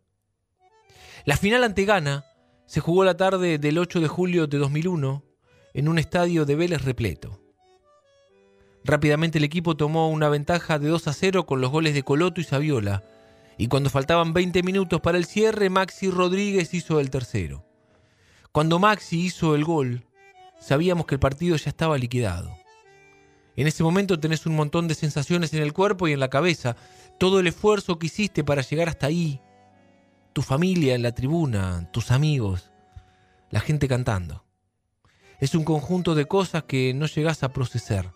La 1.26 1.38
final 1.38 1.64
ante 1.64 1.86
Ghana 1.86 2.24
se 2.68 2.82
jugó 2.82 3.04
la 3.04 3.18
tarde 3.18 3.58
del 3.58 3.80
8 3.80 4.00
de 4.00 4.08
julio 4.08 4.46
de 4.46 4.60
2001 4.60 5.24
en 5.74 5.90
un 5.90 5.98
estadio 5.98 6.46
de 6.46 6.56
Vélez 6.56 6.84
repleto. 6.84 7.42
Rápidamente 8.84 9.40
el 9.40 9.44
equipo 9.44 9.76
tomó 9.76 10.12
una 10.12 10.30
ventaja 10.30 10.78
de 10.78 10.88
2 10.88 11.08
a 11.08 11.14
0 11.14 11.48
con 11.48 11.62
los 11.62 11.72
goles 11.72 11.96
de 11.96 12.04
Coloto 12.04 12.40
y 12.40 12.44
Saviola, 12.44 13.04
y 13.58 13.70
cuando 13.70 13.90
faltaban 13.90 14.34
20 14.34 14.62
minutos 14.62 15.02
para 15.02 15.18
el 15.18 15.26
cierre, 15.26 15.72
Maxi 15.72 16.12
Rodríguez 16.12 16.76
hizo 16.76 17.00
el 17.00 17.10
tercero. 17.10 17.73
Cuando 18.54 18.78
Maxi 18.78 19.20
hizo 19.20 19.56
el 19.56 19.66
gol, 19.66 20.06
sabíamos 20.60 21.08
que 21.08 21.16
el 21.16 21.20
partido 21.20 21.56
ya 21.56 21.72
estaba 21.72 21.98
liquidado. 21.98 22.56
En 23.56 23.66
ese 23.66 23.82
momento 23.82 24.20
tenés 24.20 24.46
un 24.46 24.56
montón 24.56 24.88
de 24.88 24.94
sensaciones 24.94 25.56
en 25.56 25.64
el 25.64 25.74
cuerpo 25.74 26.08
y 26.08 26.12
en 26.12 26.20
la 26.20 26.30
cabeza, 26.30 26.76
todo 27.18 27.40
el 27.40 27.48
esfuerzo 27.48 27.98
que 27.98 28.06
hiciste 28.06 28.44
para 28.44 28.62
llegar 28.62 28.90
hasta 28.90 29.08
ahí, 29.08 29.42
tu 30.34 30.44
familia 30.44 30.94
en 30.94 31.02
la 31.02 31.16
tribuna, 31.16 31.90
tus 31.92 32.12
amigos, 32.12 32.70
la 33.50 33.60
gente 33.60 33.88
cantando. 33.88 34.46
Es 35.40 35.56
un 35.56 35.64
conjunto 35.64 36.14
de 36.14 36.26
cosas 36.26 36.66
que 36.66 36.94
no 36.94 37.08
llegás 37.08 37.42
a 37.42 37.54
procesar. 37.54 38.14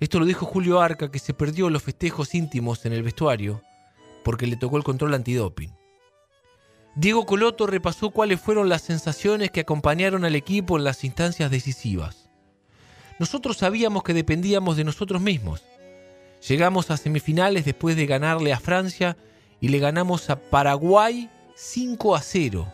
Esto 0.00 0.20
lo 0.20 0.26
dijo 0.26 0.44
Julio 0.44 0.82
Arca, 0.82 1.10
que 1.10 1.18
se 1.18 1.32
perdió 1.32 1.70
los 1.70 1.82
festejos 1.82 2.34
íntimos 2.34 2.84
en 2.84 2.92
el 2.92 3.02
vestuario 3.02 3.62
porque 4.22 4.46
le 4.46 4.56
tocó 4.56 4.76
el 4.76 4.84
control 4.84 5.14
antidoping. 5.14 5.77
Diego 6.94 7.26
Coloto 7.26 7.66
repasó 7.66 8.10
cuáles 8.10 8.40
fueron 8.40 8.68
las 8.68 8.82
sensaciones 8.82 9.50
que 9.50 9.60
acompañaron 9.60 10.24
al 10.24 10.34
equipo 10.34 10.76
en 10.76 10.84
las 10.84 11.04
instancias 11.04 11.50
decisivas. 11.50 12.28
Nosotros 13.18 13.58
sabíamos 13.58 14.02
que 14.02 14.14
dependíamos 14.14 14.76
de 14.76 14.84
nosotros 14.84 15.20
mismos. 15.20 15.62
Llegamos 16.46 16.90
a 16.90 16.96
semifinales 16.96 17.64
después 17.64 17.96
de 17.96 18.06
ganarle 18.06 18.52
a 18.52 18.60
Francia 18.60 19.16
y 19.60 19.68
le 19.68 19.78
ganamos 19.78 20.30
a 20.30 20.36
Paraguay 20.40 21.28
5 21.56 22.14
a 22.14 22.22
0, 22.22 22.72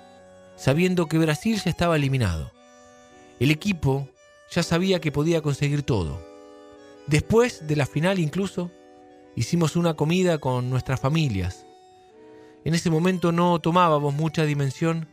sabiendo 0.56 1.06
que 1.06 1.18
Brasil 1.18 1.60
ya 1.62 1.70
estaba 1.70 1.96
eliminado. 1.96 2.52
El 3.40 3.50
equipo 3.50 4.08
ya 4.50 4.62
sabía 4.62 5.00
que 5.00 5.12
podía 5.12 5.40
conseguir 5.40 5.82
todo. 5.82 6.20
Después 7.06 7.66
de 7.66 7.76
la 7.76 7.86
final 7.86 8.18
incluso, 8.18 8.70
hicimos 9.34 9.76
una 9.76 9.94
comida 9.94 10.38
con 10.38 10.70
nuestras 10.70 11.00
familias. 11.00 11.66
En 12.64 12.74
ese 12.74 12.90
momento 12.90 13.30
no 13.32 13.58
tomábamos 13.60 14.14
mucha 14.14 14.44
dimensión 14.44 15.06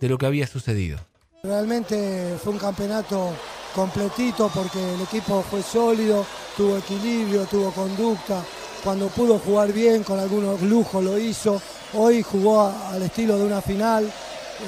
de 0.00 0.08
lo 0.08 0.18
que 0.18 0.26
había 0.26 0.46
sucedido. 0.46 0.98
Realmente 1.42 2.36
fue 2.42 2.52
un 2.52 2.58
campeonato 2.58 3.30
completito 3.74 4.50
porque 4.54 4.94
el 4.94 5.00
equipo 5.02 5.42
fue 5.48 5.62
sólido, 5.62 6.26
tuvo 6.56 6.76
equilibrio, 6.78 7.44
tuvo 7.46 7.70
conducta. 7.70 8.42
Cuando 8.82 9.08
pudo 9.08 9.38
jugar 9.38 9.72
bien, 9.72 10.02
con 10.02 10.18
algunos 10.18 10.60
lujos 10.62 11.02
lo 11.04 11.18
hizo. 11.18 11.60
Hoy 11.94 12.22
jugó 12.22 12.62
a- 12.62 12.90
al 12.90 13.02
estilo 13.02 13.38
de 13.38 13.44
una 13.44 13.60
final, 13.60 14.10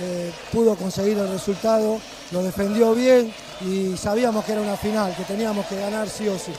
eh, 0.01 0.33
pudo 0.53 0.77
conseguir 0.77 1.19
el 1.19 1.29
resultado, 1.31 1.99
lo 2.31 2.43
defendió 2.43 2.95
bien 2.95 3.33
y 3.61 3.97
sabíamos 3.97 4.45
que 4.45 4.53
era 4.53 4.61
una 4.61 4.77
final, 4.77 5.15
que 5.17 5.25
teníamos 5.25 5.67
que 5.67 5.77
ganar 5.77 6.09
sí 6.09 6.29
o 6.29 6.39
sí. 6.39 6.53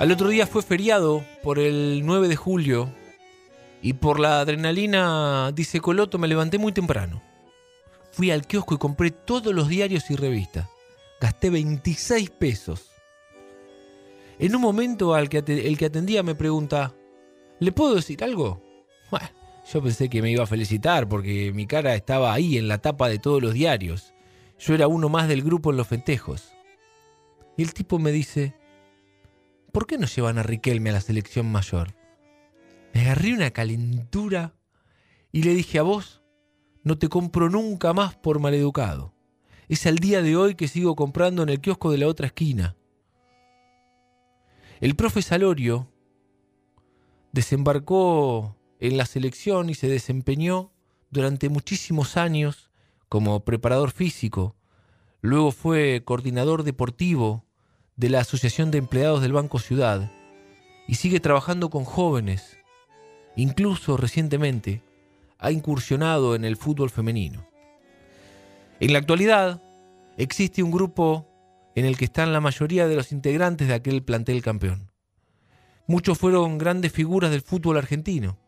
Al 0.00 0.10
otro 0.10 0.28
día 0.28 0.46
fue 0.46 0.62
feriado 0.62 1.22
por 1.42 1.58
el 1.58 2.02
9 2.04 2.28
de 2.28 2.36
julio 2.36 2.92
y 3.82 3.94
por 3.94 4.20
la 4.20 4.40
adrenalina, 4.40 5.50
dice 5.52 5.80
Coloto, 5.80 6.18
me 6.18 6.28
levanté 6.28 6.58
muy 6.58 6.72
temprano. 6.72 7.22
Fui 8.12 8.30
al 8.30 8.46
kiosco 8.46 8.74
y 8.74 8.78
compré 8.78 9.10
todos 9.10 9.52
los 9.52 9.68
diarios 9.68 10.10
y 10.10 10.16
revistas. 10.16 10.68
Gasté 11.20 11.50
26 11.50 12.30
pesos. 12.30 12.90
En 14.38 14.54
un 14.54 14.62
momento 14.62 15.14
al 15.14 15.28
que 15.28 15.38
el 15.38 15.76
que 15.78 15.86
atendía 15.86 16.22
me 16.22 16.34
pregunta, 16.34 16.94
¿le 17.58 17.72
puedo 17.72 17.94
decir 17.94 18.22
algo? 18.22 18.62
Yo 19.72 19.82
pensé 19.82 20.08
que 20.08 20.22
me 20.22 20.30
iba 20.30 20.44
a 20.44 20.48
felicitar 20.48 21.08
porque 21.08 21.52
mi 21.52 21.66
cara 21.66 21.94
estaba 21.94 22.32
ahí 22.32 22.58
en 22.58 22.68
la 22.68 22.78
tapa 22.78 23.08
de 23.08 23.18
todos 23.18 23.40
los 23.40 23.54
diarios. 23.54 24.12
Yo 24.58 24.74
era 24.74 24.88
uno 24.88 25.08
más 25.08 25.28
del 25.28 25.42
grupo 25.42 25.70
en 25.70 25.76
los 25.76 25.88
festejos. 25.88 26.52
Y 27.56 27.62
el 27.62 27.72
tipo 27.72 27.98
me 27.98 28.12
dice, 28.12 28.54
¿por 29.72 29.86
qué 29.86 29.98
no 29.98 30.06
llevan 30.06 30.38
a 30.38 30.42
Riquelme 30.42 30.90
a 30.90 30.94
la 30.94 31.00
selección 31.00 31.50
mayor? 31.50 31.94
Me 32.94 33.00
agarré 33.00 33.32
una 33.32 33.50
calentura 33.50 34.54
y 35.32 35.42
le 35.42 35.54
dije 35.54 35.78
a 35.78 35.82
vos, 35.82 36.22
no 36.84 36.98
te 36.98 37.08
compro 37.08 37.48
nunca 37.48 37.92
más 37.92 38.14
por 38.14 38.38
maleducado. 38.38 39.14
Es 39.68 39.86
al 39.86 39.96
día 39.96 40.20
de 40.20 40.36
hoy 40.36 40.54
que 40.54 40.68
sigo 40.68 40.94
comprando 40.94 41.42
en 41.42 41.48
el 41.48 41.60
kiosco 41.60 41.90
de 41.90 41.98
la 41.98 42.08
otra 42.08 42.26
esquina. 42.26 42.76
El 44.80 44.94
profe 44.94 45.22
Salorio 45.22 45.88
desembarcó 47.32 48.56
en 48.78 48.96
la 48.98 49.06
selección 49.06 49.70
y 49.70 49.74
se 49.74 49.88
desempeñó 49.88 50.72
durante 51.10 51.48
muchísimos 51.48 52.16
años 52.16 52.70
como 53.08 53.44
preparador 53.44 53.92
físico. 53.92 54.56
Luego 55.20 55.52
fue 55.52 56.02
coordinador 56.04 56.64
deportivo 56.64 57.46
de 57.96 58.08
la 58.08 58.20
Asociación 58.20 58.70
de 58.70 58.78
Empleados 58.78 59.20
del 59.22 59.32
Banco 59.32 59.58
Ciudad 59.58 60.10
y 60.88 60.96
sigue 60.96 61.20
trabajando 61.20 61.70
con 61.70 61.84
jóvenes. 61.84 62.58
Incluso 63.36 63.96
recientemente 63.96 64.82
ha 65.38 65.50
incursionado 65.50 66.34
en 66.34 66.44
el 66.44 66.56
fútbol 66.56 66.90
femenino. 66.90 67.46
En 68.80 68.92
la 68.92 68.98
actualidad 68.98 69.62
existe 70.16 70.62
un 70.62 70.70
grupo 70.70 71.28
en 71.74 71.84
el 71.84 71.96
que 71.96 72.04
están 72.04 72.32
la 72.32 72.40
mayoría 72.40 72.86
de 72.86 72.96
los 72.96 73.12
integrantes 73.12 73.68
de 73.68 73.74
aquel 73.74 74.02
plantel 74.02 74.42
campeón. 74.42 74.90
Muchos 75.86 76.18
fueron 76.18 76.58
grandes 76.58 76.92
figuras 76.92 77.30
del 77.30 77.42
fútbol 77.42 77.76
argentino. 77.76 78.38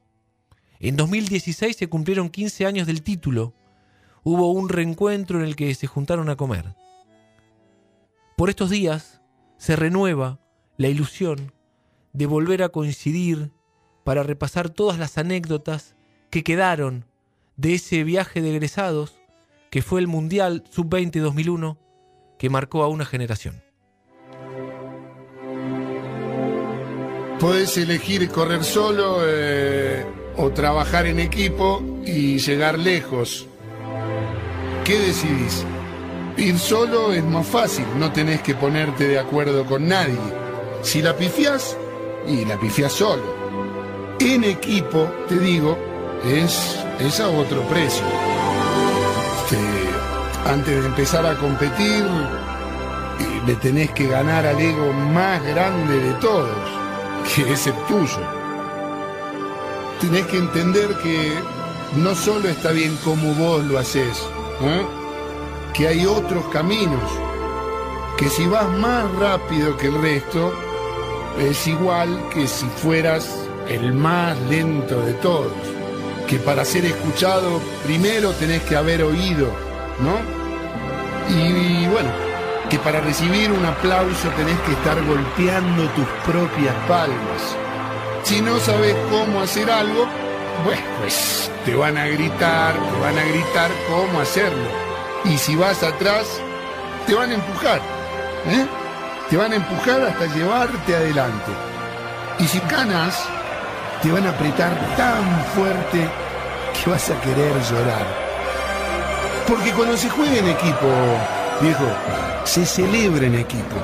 En 0.78 0.96
2016 0.96 1.76
se 1.76 1.88
cumplieron 1.88 2.28
15 2.28 2.66
años 2.66 2.86
del 2.86 3.02
título. 3.02 3.54
Hubo 4.22 4.52
un 4.52 4.68
reencuentro 4.68 5.38
en 5.38 5.44
el 5.44 5.56
que 5.56 5.74
se 5.74 5.86
juntaron 5.86 6.28
a 6.28 6.36
comer. 6.36 6.74
Por 8.36 8.50
estos 8.50 8.70
días 8.70 9.20
se 9.56 9.76
renueva 9.76 10.40
la 10.76 10.88
ilusión 10.88 11.52
de 12.12 12.26
volver 12.26 12.62
a 12.62 12.68
coincidir 12.68 13.52
para 14.04 14.22
repasar 14.22 14.70
todas 14.70 14.98
las 14.98 15.18
anécdotas 15.18 15.96
que 16.30 16.44
quedaron 16.44 17.06
de 17.56 17.74
ese 17.74 18.04
viaje 18.04 18.40
de 18.40 18.50
egresados 18.50 19.14
que 19.70 19.82
fue 19.82 20.00
el 20.00 20.06
Mundial 20.06 20.64
Sub-20 20.70 21.20
2001 21.20 21.78
que 22.38 22.50
marcó 22.50 22.82
a 22.82 22.88
una 22.88 23.04
generación. 23.04 23.62
Podés 27.40 27.76
elegir 27.76 28.28
correr 28.30 28.64
solo 28.64 29.18
eh, 29.22 30.06
o 30.36 30.50
trabajar 30.50 31.06
en 31.06 31.18
equipo 31.18 31.82
y 32.04 32.38
llegar 32.38 32.78
lejos. 32.78 33.46
¿Qué 34.84 34.98
decidís? 34.98 35.64
Ir 36.36 36.58
solo 36.58 37.12
es 37.12 37.24
más 37.24 37.46
fácil, 37.46 37.86
no 37.96 38.12
tenés 38.12 38.42
que 38.42 38.54
ponerte 38.54 39.06
de 39.06 39.18
acuerdo 39.18 39.64
con 39.64 39.86
nadie. 39.86 40.18
Si 40.82 41.00
la 41.00 41.16
pifiás, 41.16 41.76
y 42.26 42.44
la 42.44 42.58
pifiás 42.58 42.92
solo. 42.92 43.22
En 44.18 44.44
equipo, 44.44 45.08
te 45.28 45.38
digo, 45.38 45.78
es, 46.24 46.78
es 46.98 47.20
a 47.20 47.28
otro 47.28 47.62
precio. 47.68 48.04
Este, 49.44 49.58
antes 50.48 50.80
de 50.80 50.86
empezar 50.86 51.24
a 51.26 51.36
competir, 51.36 52.04
eh, 52.04 53.42
le 53.46 53.54
tenés 53.56 53.90
que 53.90 54.08
ganar 54.08 54.46
al 54.46 54.60
ego 54.60 54.92
más 54.92 55.42
grande 55.44 56.00
de 56.00 56.12
todos, 56.14 56.56
que 57.34 57.52
es 57.52 57.66
el 57.66 57.74
tuyo. 57.86 58.20
Tenés 60.00 60.26
que 60.26 60.38
entender 60.38 60.88
que 61.02 61.32
no 61.96 62.14
solo 62.14 62.48
está 62.48 62.72
bien 62.72 62.96
como 63.04 63.34
vos 63.34 63.64
lo 63.64 63.78
haces, 63.78 64.18
¿eh? 64.62 65.03
Que 65.74 65.88
hay 65.88 66.06
otros 66.06 66.44
caminos, 66.52 67.02
que 68.16 68.28
si 68.28 68.46
vas 68.46 68.68
más 68.78 69.12
rápido 69.16 69.76
que 69.76 69.88
el 69.88 70.00
resto, 70.00 70.52
es 71.38 71.66
igual 71.66 72.28
que 72.32 72.46
si 72.46 72.66
fueras 72.66 73.28
el 73.68 73.92
más 73.92 74.38
lento 74.48 75.00
de 75.00 75.14
todos. 75.14 75.52
Que 76.28 76.38
para 76.38 76.64
ser 76.64 76.84
escuchado 76.84 77.60
primero 77.84 78.30
tenés 78.32 78.62
que 78.62 78.76
haber 78.76 79.02
oído, 79.02 79.48
¿no? 79.98 80.44
Y, 81.28 81.86
bueno, 81.88 82.10
que 82.70 82.78
para 82.78 83.00
recibir 83.00 83.50
un 83.50 83.64
aplauso 83.64 84.28
tenés 84.36 84.58
que 84.60 84.72
estar 84.72 85.02
golpeando 85.04 85.88
tus 85.90 86.06
propias 86.24 86.74
palmas. 86.86 87.56
Si 88.22 88.40
no 88.40 88.58
sabes 88.60 88.94
cómo 89.10 89.40
hacer 89.40 89.70
algo, 89.70 90.06
bueno, 90.64 90.82
pues 91.00 91.50
te 91.64 91.74
van 91.74 91.98
a 91.98 92.06
gritar, 92.06 92.74
te 92.74 93.00
van 93.00 93.18
a 93.18 93.24
gritar 93.24 93.70
cómo 93.88 94.20
hacerlo. 94.20 94.83
Y 95.24 95.38
si 95.38 95.56
vas 95.56 95.82
atrás, 95.82 96.40
te 97.06 97.14
van 97.14 97.30
a 97.30 97.34
empujar, 97.34 97.80
¿eh? 98.46 98.66
Te 99.30 99.36
van 99.36 99.52
a 99.52 99.56
empujar 99.56 100.02
hasta 100.02 100.26
llevarte 100.34 100.94
adelante. 100.94 101.52
Y 102.38 102.44
si 102.44 102.58
ganas, 102.70 103.26
te 104.02 104.12
van 104.12 104.26
a 104.26 104.30
apretar 104.30 104.72
tan 104.96 105.44
fuerte 105.54 106.08
que 106.74 106.90
vas 106.90 107.10
a 107.10 107.20
querer 107.20 107.54
llorar. 107.62 108.06
Porque 109.48 109.72
cuando 109.72 109.96
se 109.96 110.10
juega 110.10 110.36
en 110.36 110.48
equipo, 110.48 110.88
viejo, 111.60 111.86
se 112.44 112.66
celebra 112.66 113.26
en 113.26 113.36
equipo. 113.36 113.76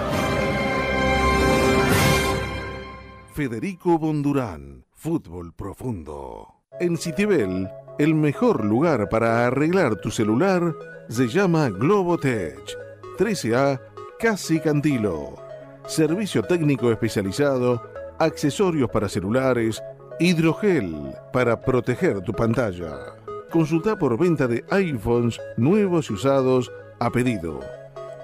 Federico 3.32 3.98
Bondurán, 3.98 4.84
Fútbol 4.92 5.54
Profundo. 5.54 6.60
En 6.78 6.98
Citibel, 6.98 7.70
el 8.00 8.14
mejor 8.14 8.64
lugar 8.64 9.10
para 9.10 9.46
arreglar 9.46 9.96
tu 9.96 10.10
celular 10.10 10.74
se 11.10 11.28
llama 11.28 11.68
Globotech. 11.68 12.58
13A 13.18 13.78
Casi 14.18 14.58
Cantilo. 14.58 15.34
Servicio 15.86 16.42
técnico 16.42 16.90
especializado, 16.90 17.82
accesorios 18.18 18.88
para 18.88 19.06
celulares, 19.06 19.82
hidrogel 20.18 21.12
para 21.30 21.60
proteger 21.60 22.22
tu 22.22 22.32
pantalla. 22.32 23.16
Consulta 23.50 23.96
por 23.96 24.18
venta 24.18 24.48
de 24.48 24.64
iPhones 24.70 25.38
nuevos 25.58 26.08
y 26.08 26.14
usados 26.14 26.72
a 27.00 27.10
pedido. 27.10 27.60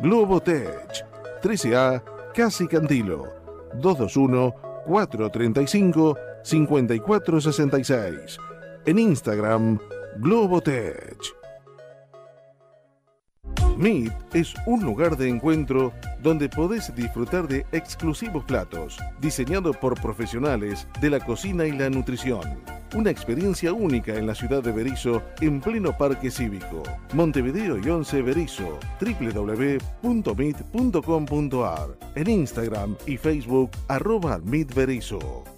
Globotech. 0.01 1.05
13A 1.43 2.03
Casi 2.33 2.67
Cantilo. 2.67 3.27
221 3.75 4.55
435 4.87 6.17
5466. 6.45 8.39
En 8.87 8.99
Instagram, 9.01 9.81
Globotech. 10.19 11.19
Meet 13.77 14.13
es 14.33 14.55
un 14.67 14.85
lugar 14.85 15.17
de 15.17 15.29
encuentro 15.29 15.93
donde 16.23 16.49
podés 16.49 16.95
disfrutar 16.95 17.49
de 17.49 17.67
exclusivos 17.73 18.45
platos, 18.45 18.97
diseñados 19.21 19.77
por 19.79 20.01
profesionales 20.01 20.87
de 21.01 21.11
la 21.11 21.19
cocina 21.19 21.67
y 21.67 21.73
la 21.73 21.91
nutrición. 21.91 22.43
Una 22.95 23.11
experiencia 23.11 23.73
única 23.73 24.15
en 24.15 24.29
la 24.29 24.37
ciudad 24.37 24.63
de 24.63 24.71
Berizo, 24.71 25.21
en 25.41 25.61
pleno 25.61 25.99
parque 25.99 26.31
cívico. 26.31 26.85
Montevideo 27.13 27.79
y 27.79 27.91
11 27.91 28.23
Berizo, 28.23 28.79
www.meet.com.ar. 29.01 29.59
En 32.15 32.31
Instagram 32.31 32.97
y 33.05 33.17
Facebook, 33.17 33.73
arroba 33.89 34.39
Meet 34.39 34.73
Berizo. 34.75 35.56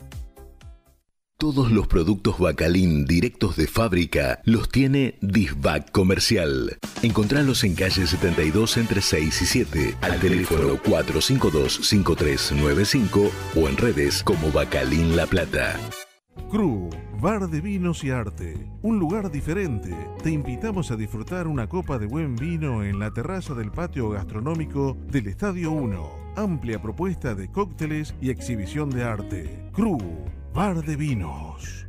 Todos 1.41 1.71
los 1.71 1.87
productos 1.87 2.41
Bacalín 2.41 3.05
directos 3.05 3.55
de 3.55 3.69
fábrica 3.69 4.41
los 4.43 4.69
tiene 4.69 5.15
Disbac 5.21 5.93
Comercial. 5.93 6.79
Encontralos 7.01 7.63
en 7.63 7.77
calle 7.77 8.09
72 8.09 8.77
entre 8.77 9.01
6 9.01 9.43
y 9.43 9.47
7, 9.47 9.95
al 10.01 10.19
teléfono 10.19 10.79
452-5395 10.79 13.31
o 13.55 13.69
en 13.69 13.77
redes 13.77 14.25
como 14.25 14.51
Bacalín 14.51 15.15
La 15.15 15.27
Plata. 15.27 15.79
Cru, 16.51 16.91
Bar 17.21 17.49
de 17.49 17.61
Vinos 17.61 18.03
y 18.03 18.11
Arte. 18.11 18.57
Un 18.83 18.99
lugar 18.99 19.31
diferente. 19.31 19.97
Te 20.25 20.33
invitamos 20.33 20.91
a 20.91 20.97
disfrutar 20.97 21.47
una 21.47 21.69
copa 21.69 22.01
de 22.01 22.07
buen 22.07 22.35
vino 22.35 22.83
en 22.83 22.99
la 22.99 23.13
terraza 23.13 23.55
del 23.55 23.71
patio 23.71 24.11
gastronómico 24.11 24.97
del 25.07 25.29
Estadio 25.29 25.71
1. 25.71 26.35
Amplia 26.35 26.83
propuesta 26.83 27.37
de 27.37 27.49
cócteles 27.49 28.17
y 28.21 28.31
exhibición 28.31 28.91
de 28.91 29.05
arte. 29.05 29.71
Cru, 29.73 29.99
Bar 30.59 30.83
de 30.83 30.97
Vinos. 30.97 31.88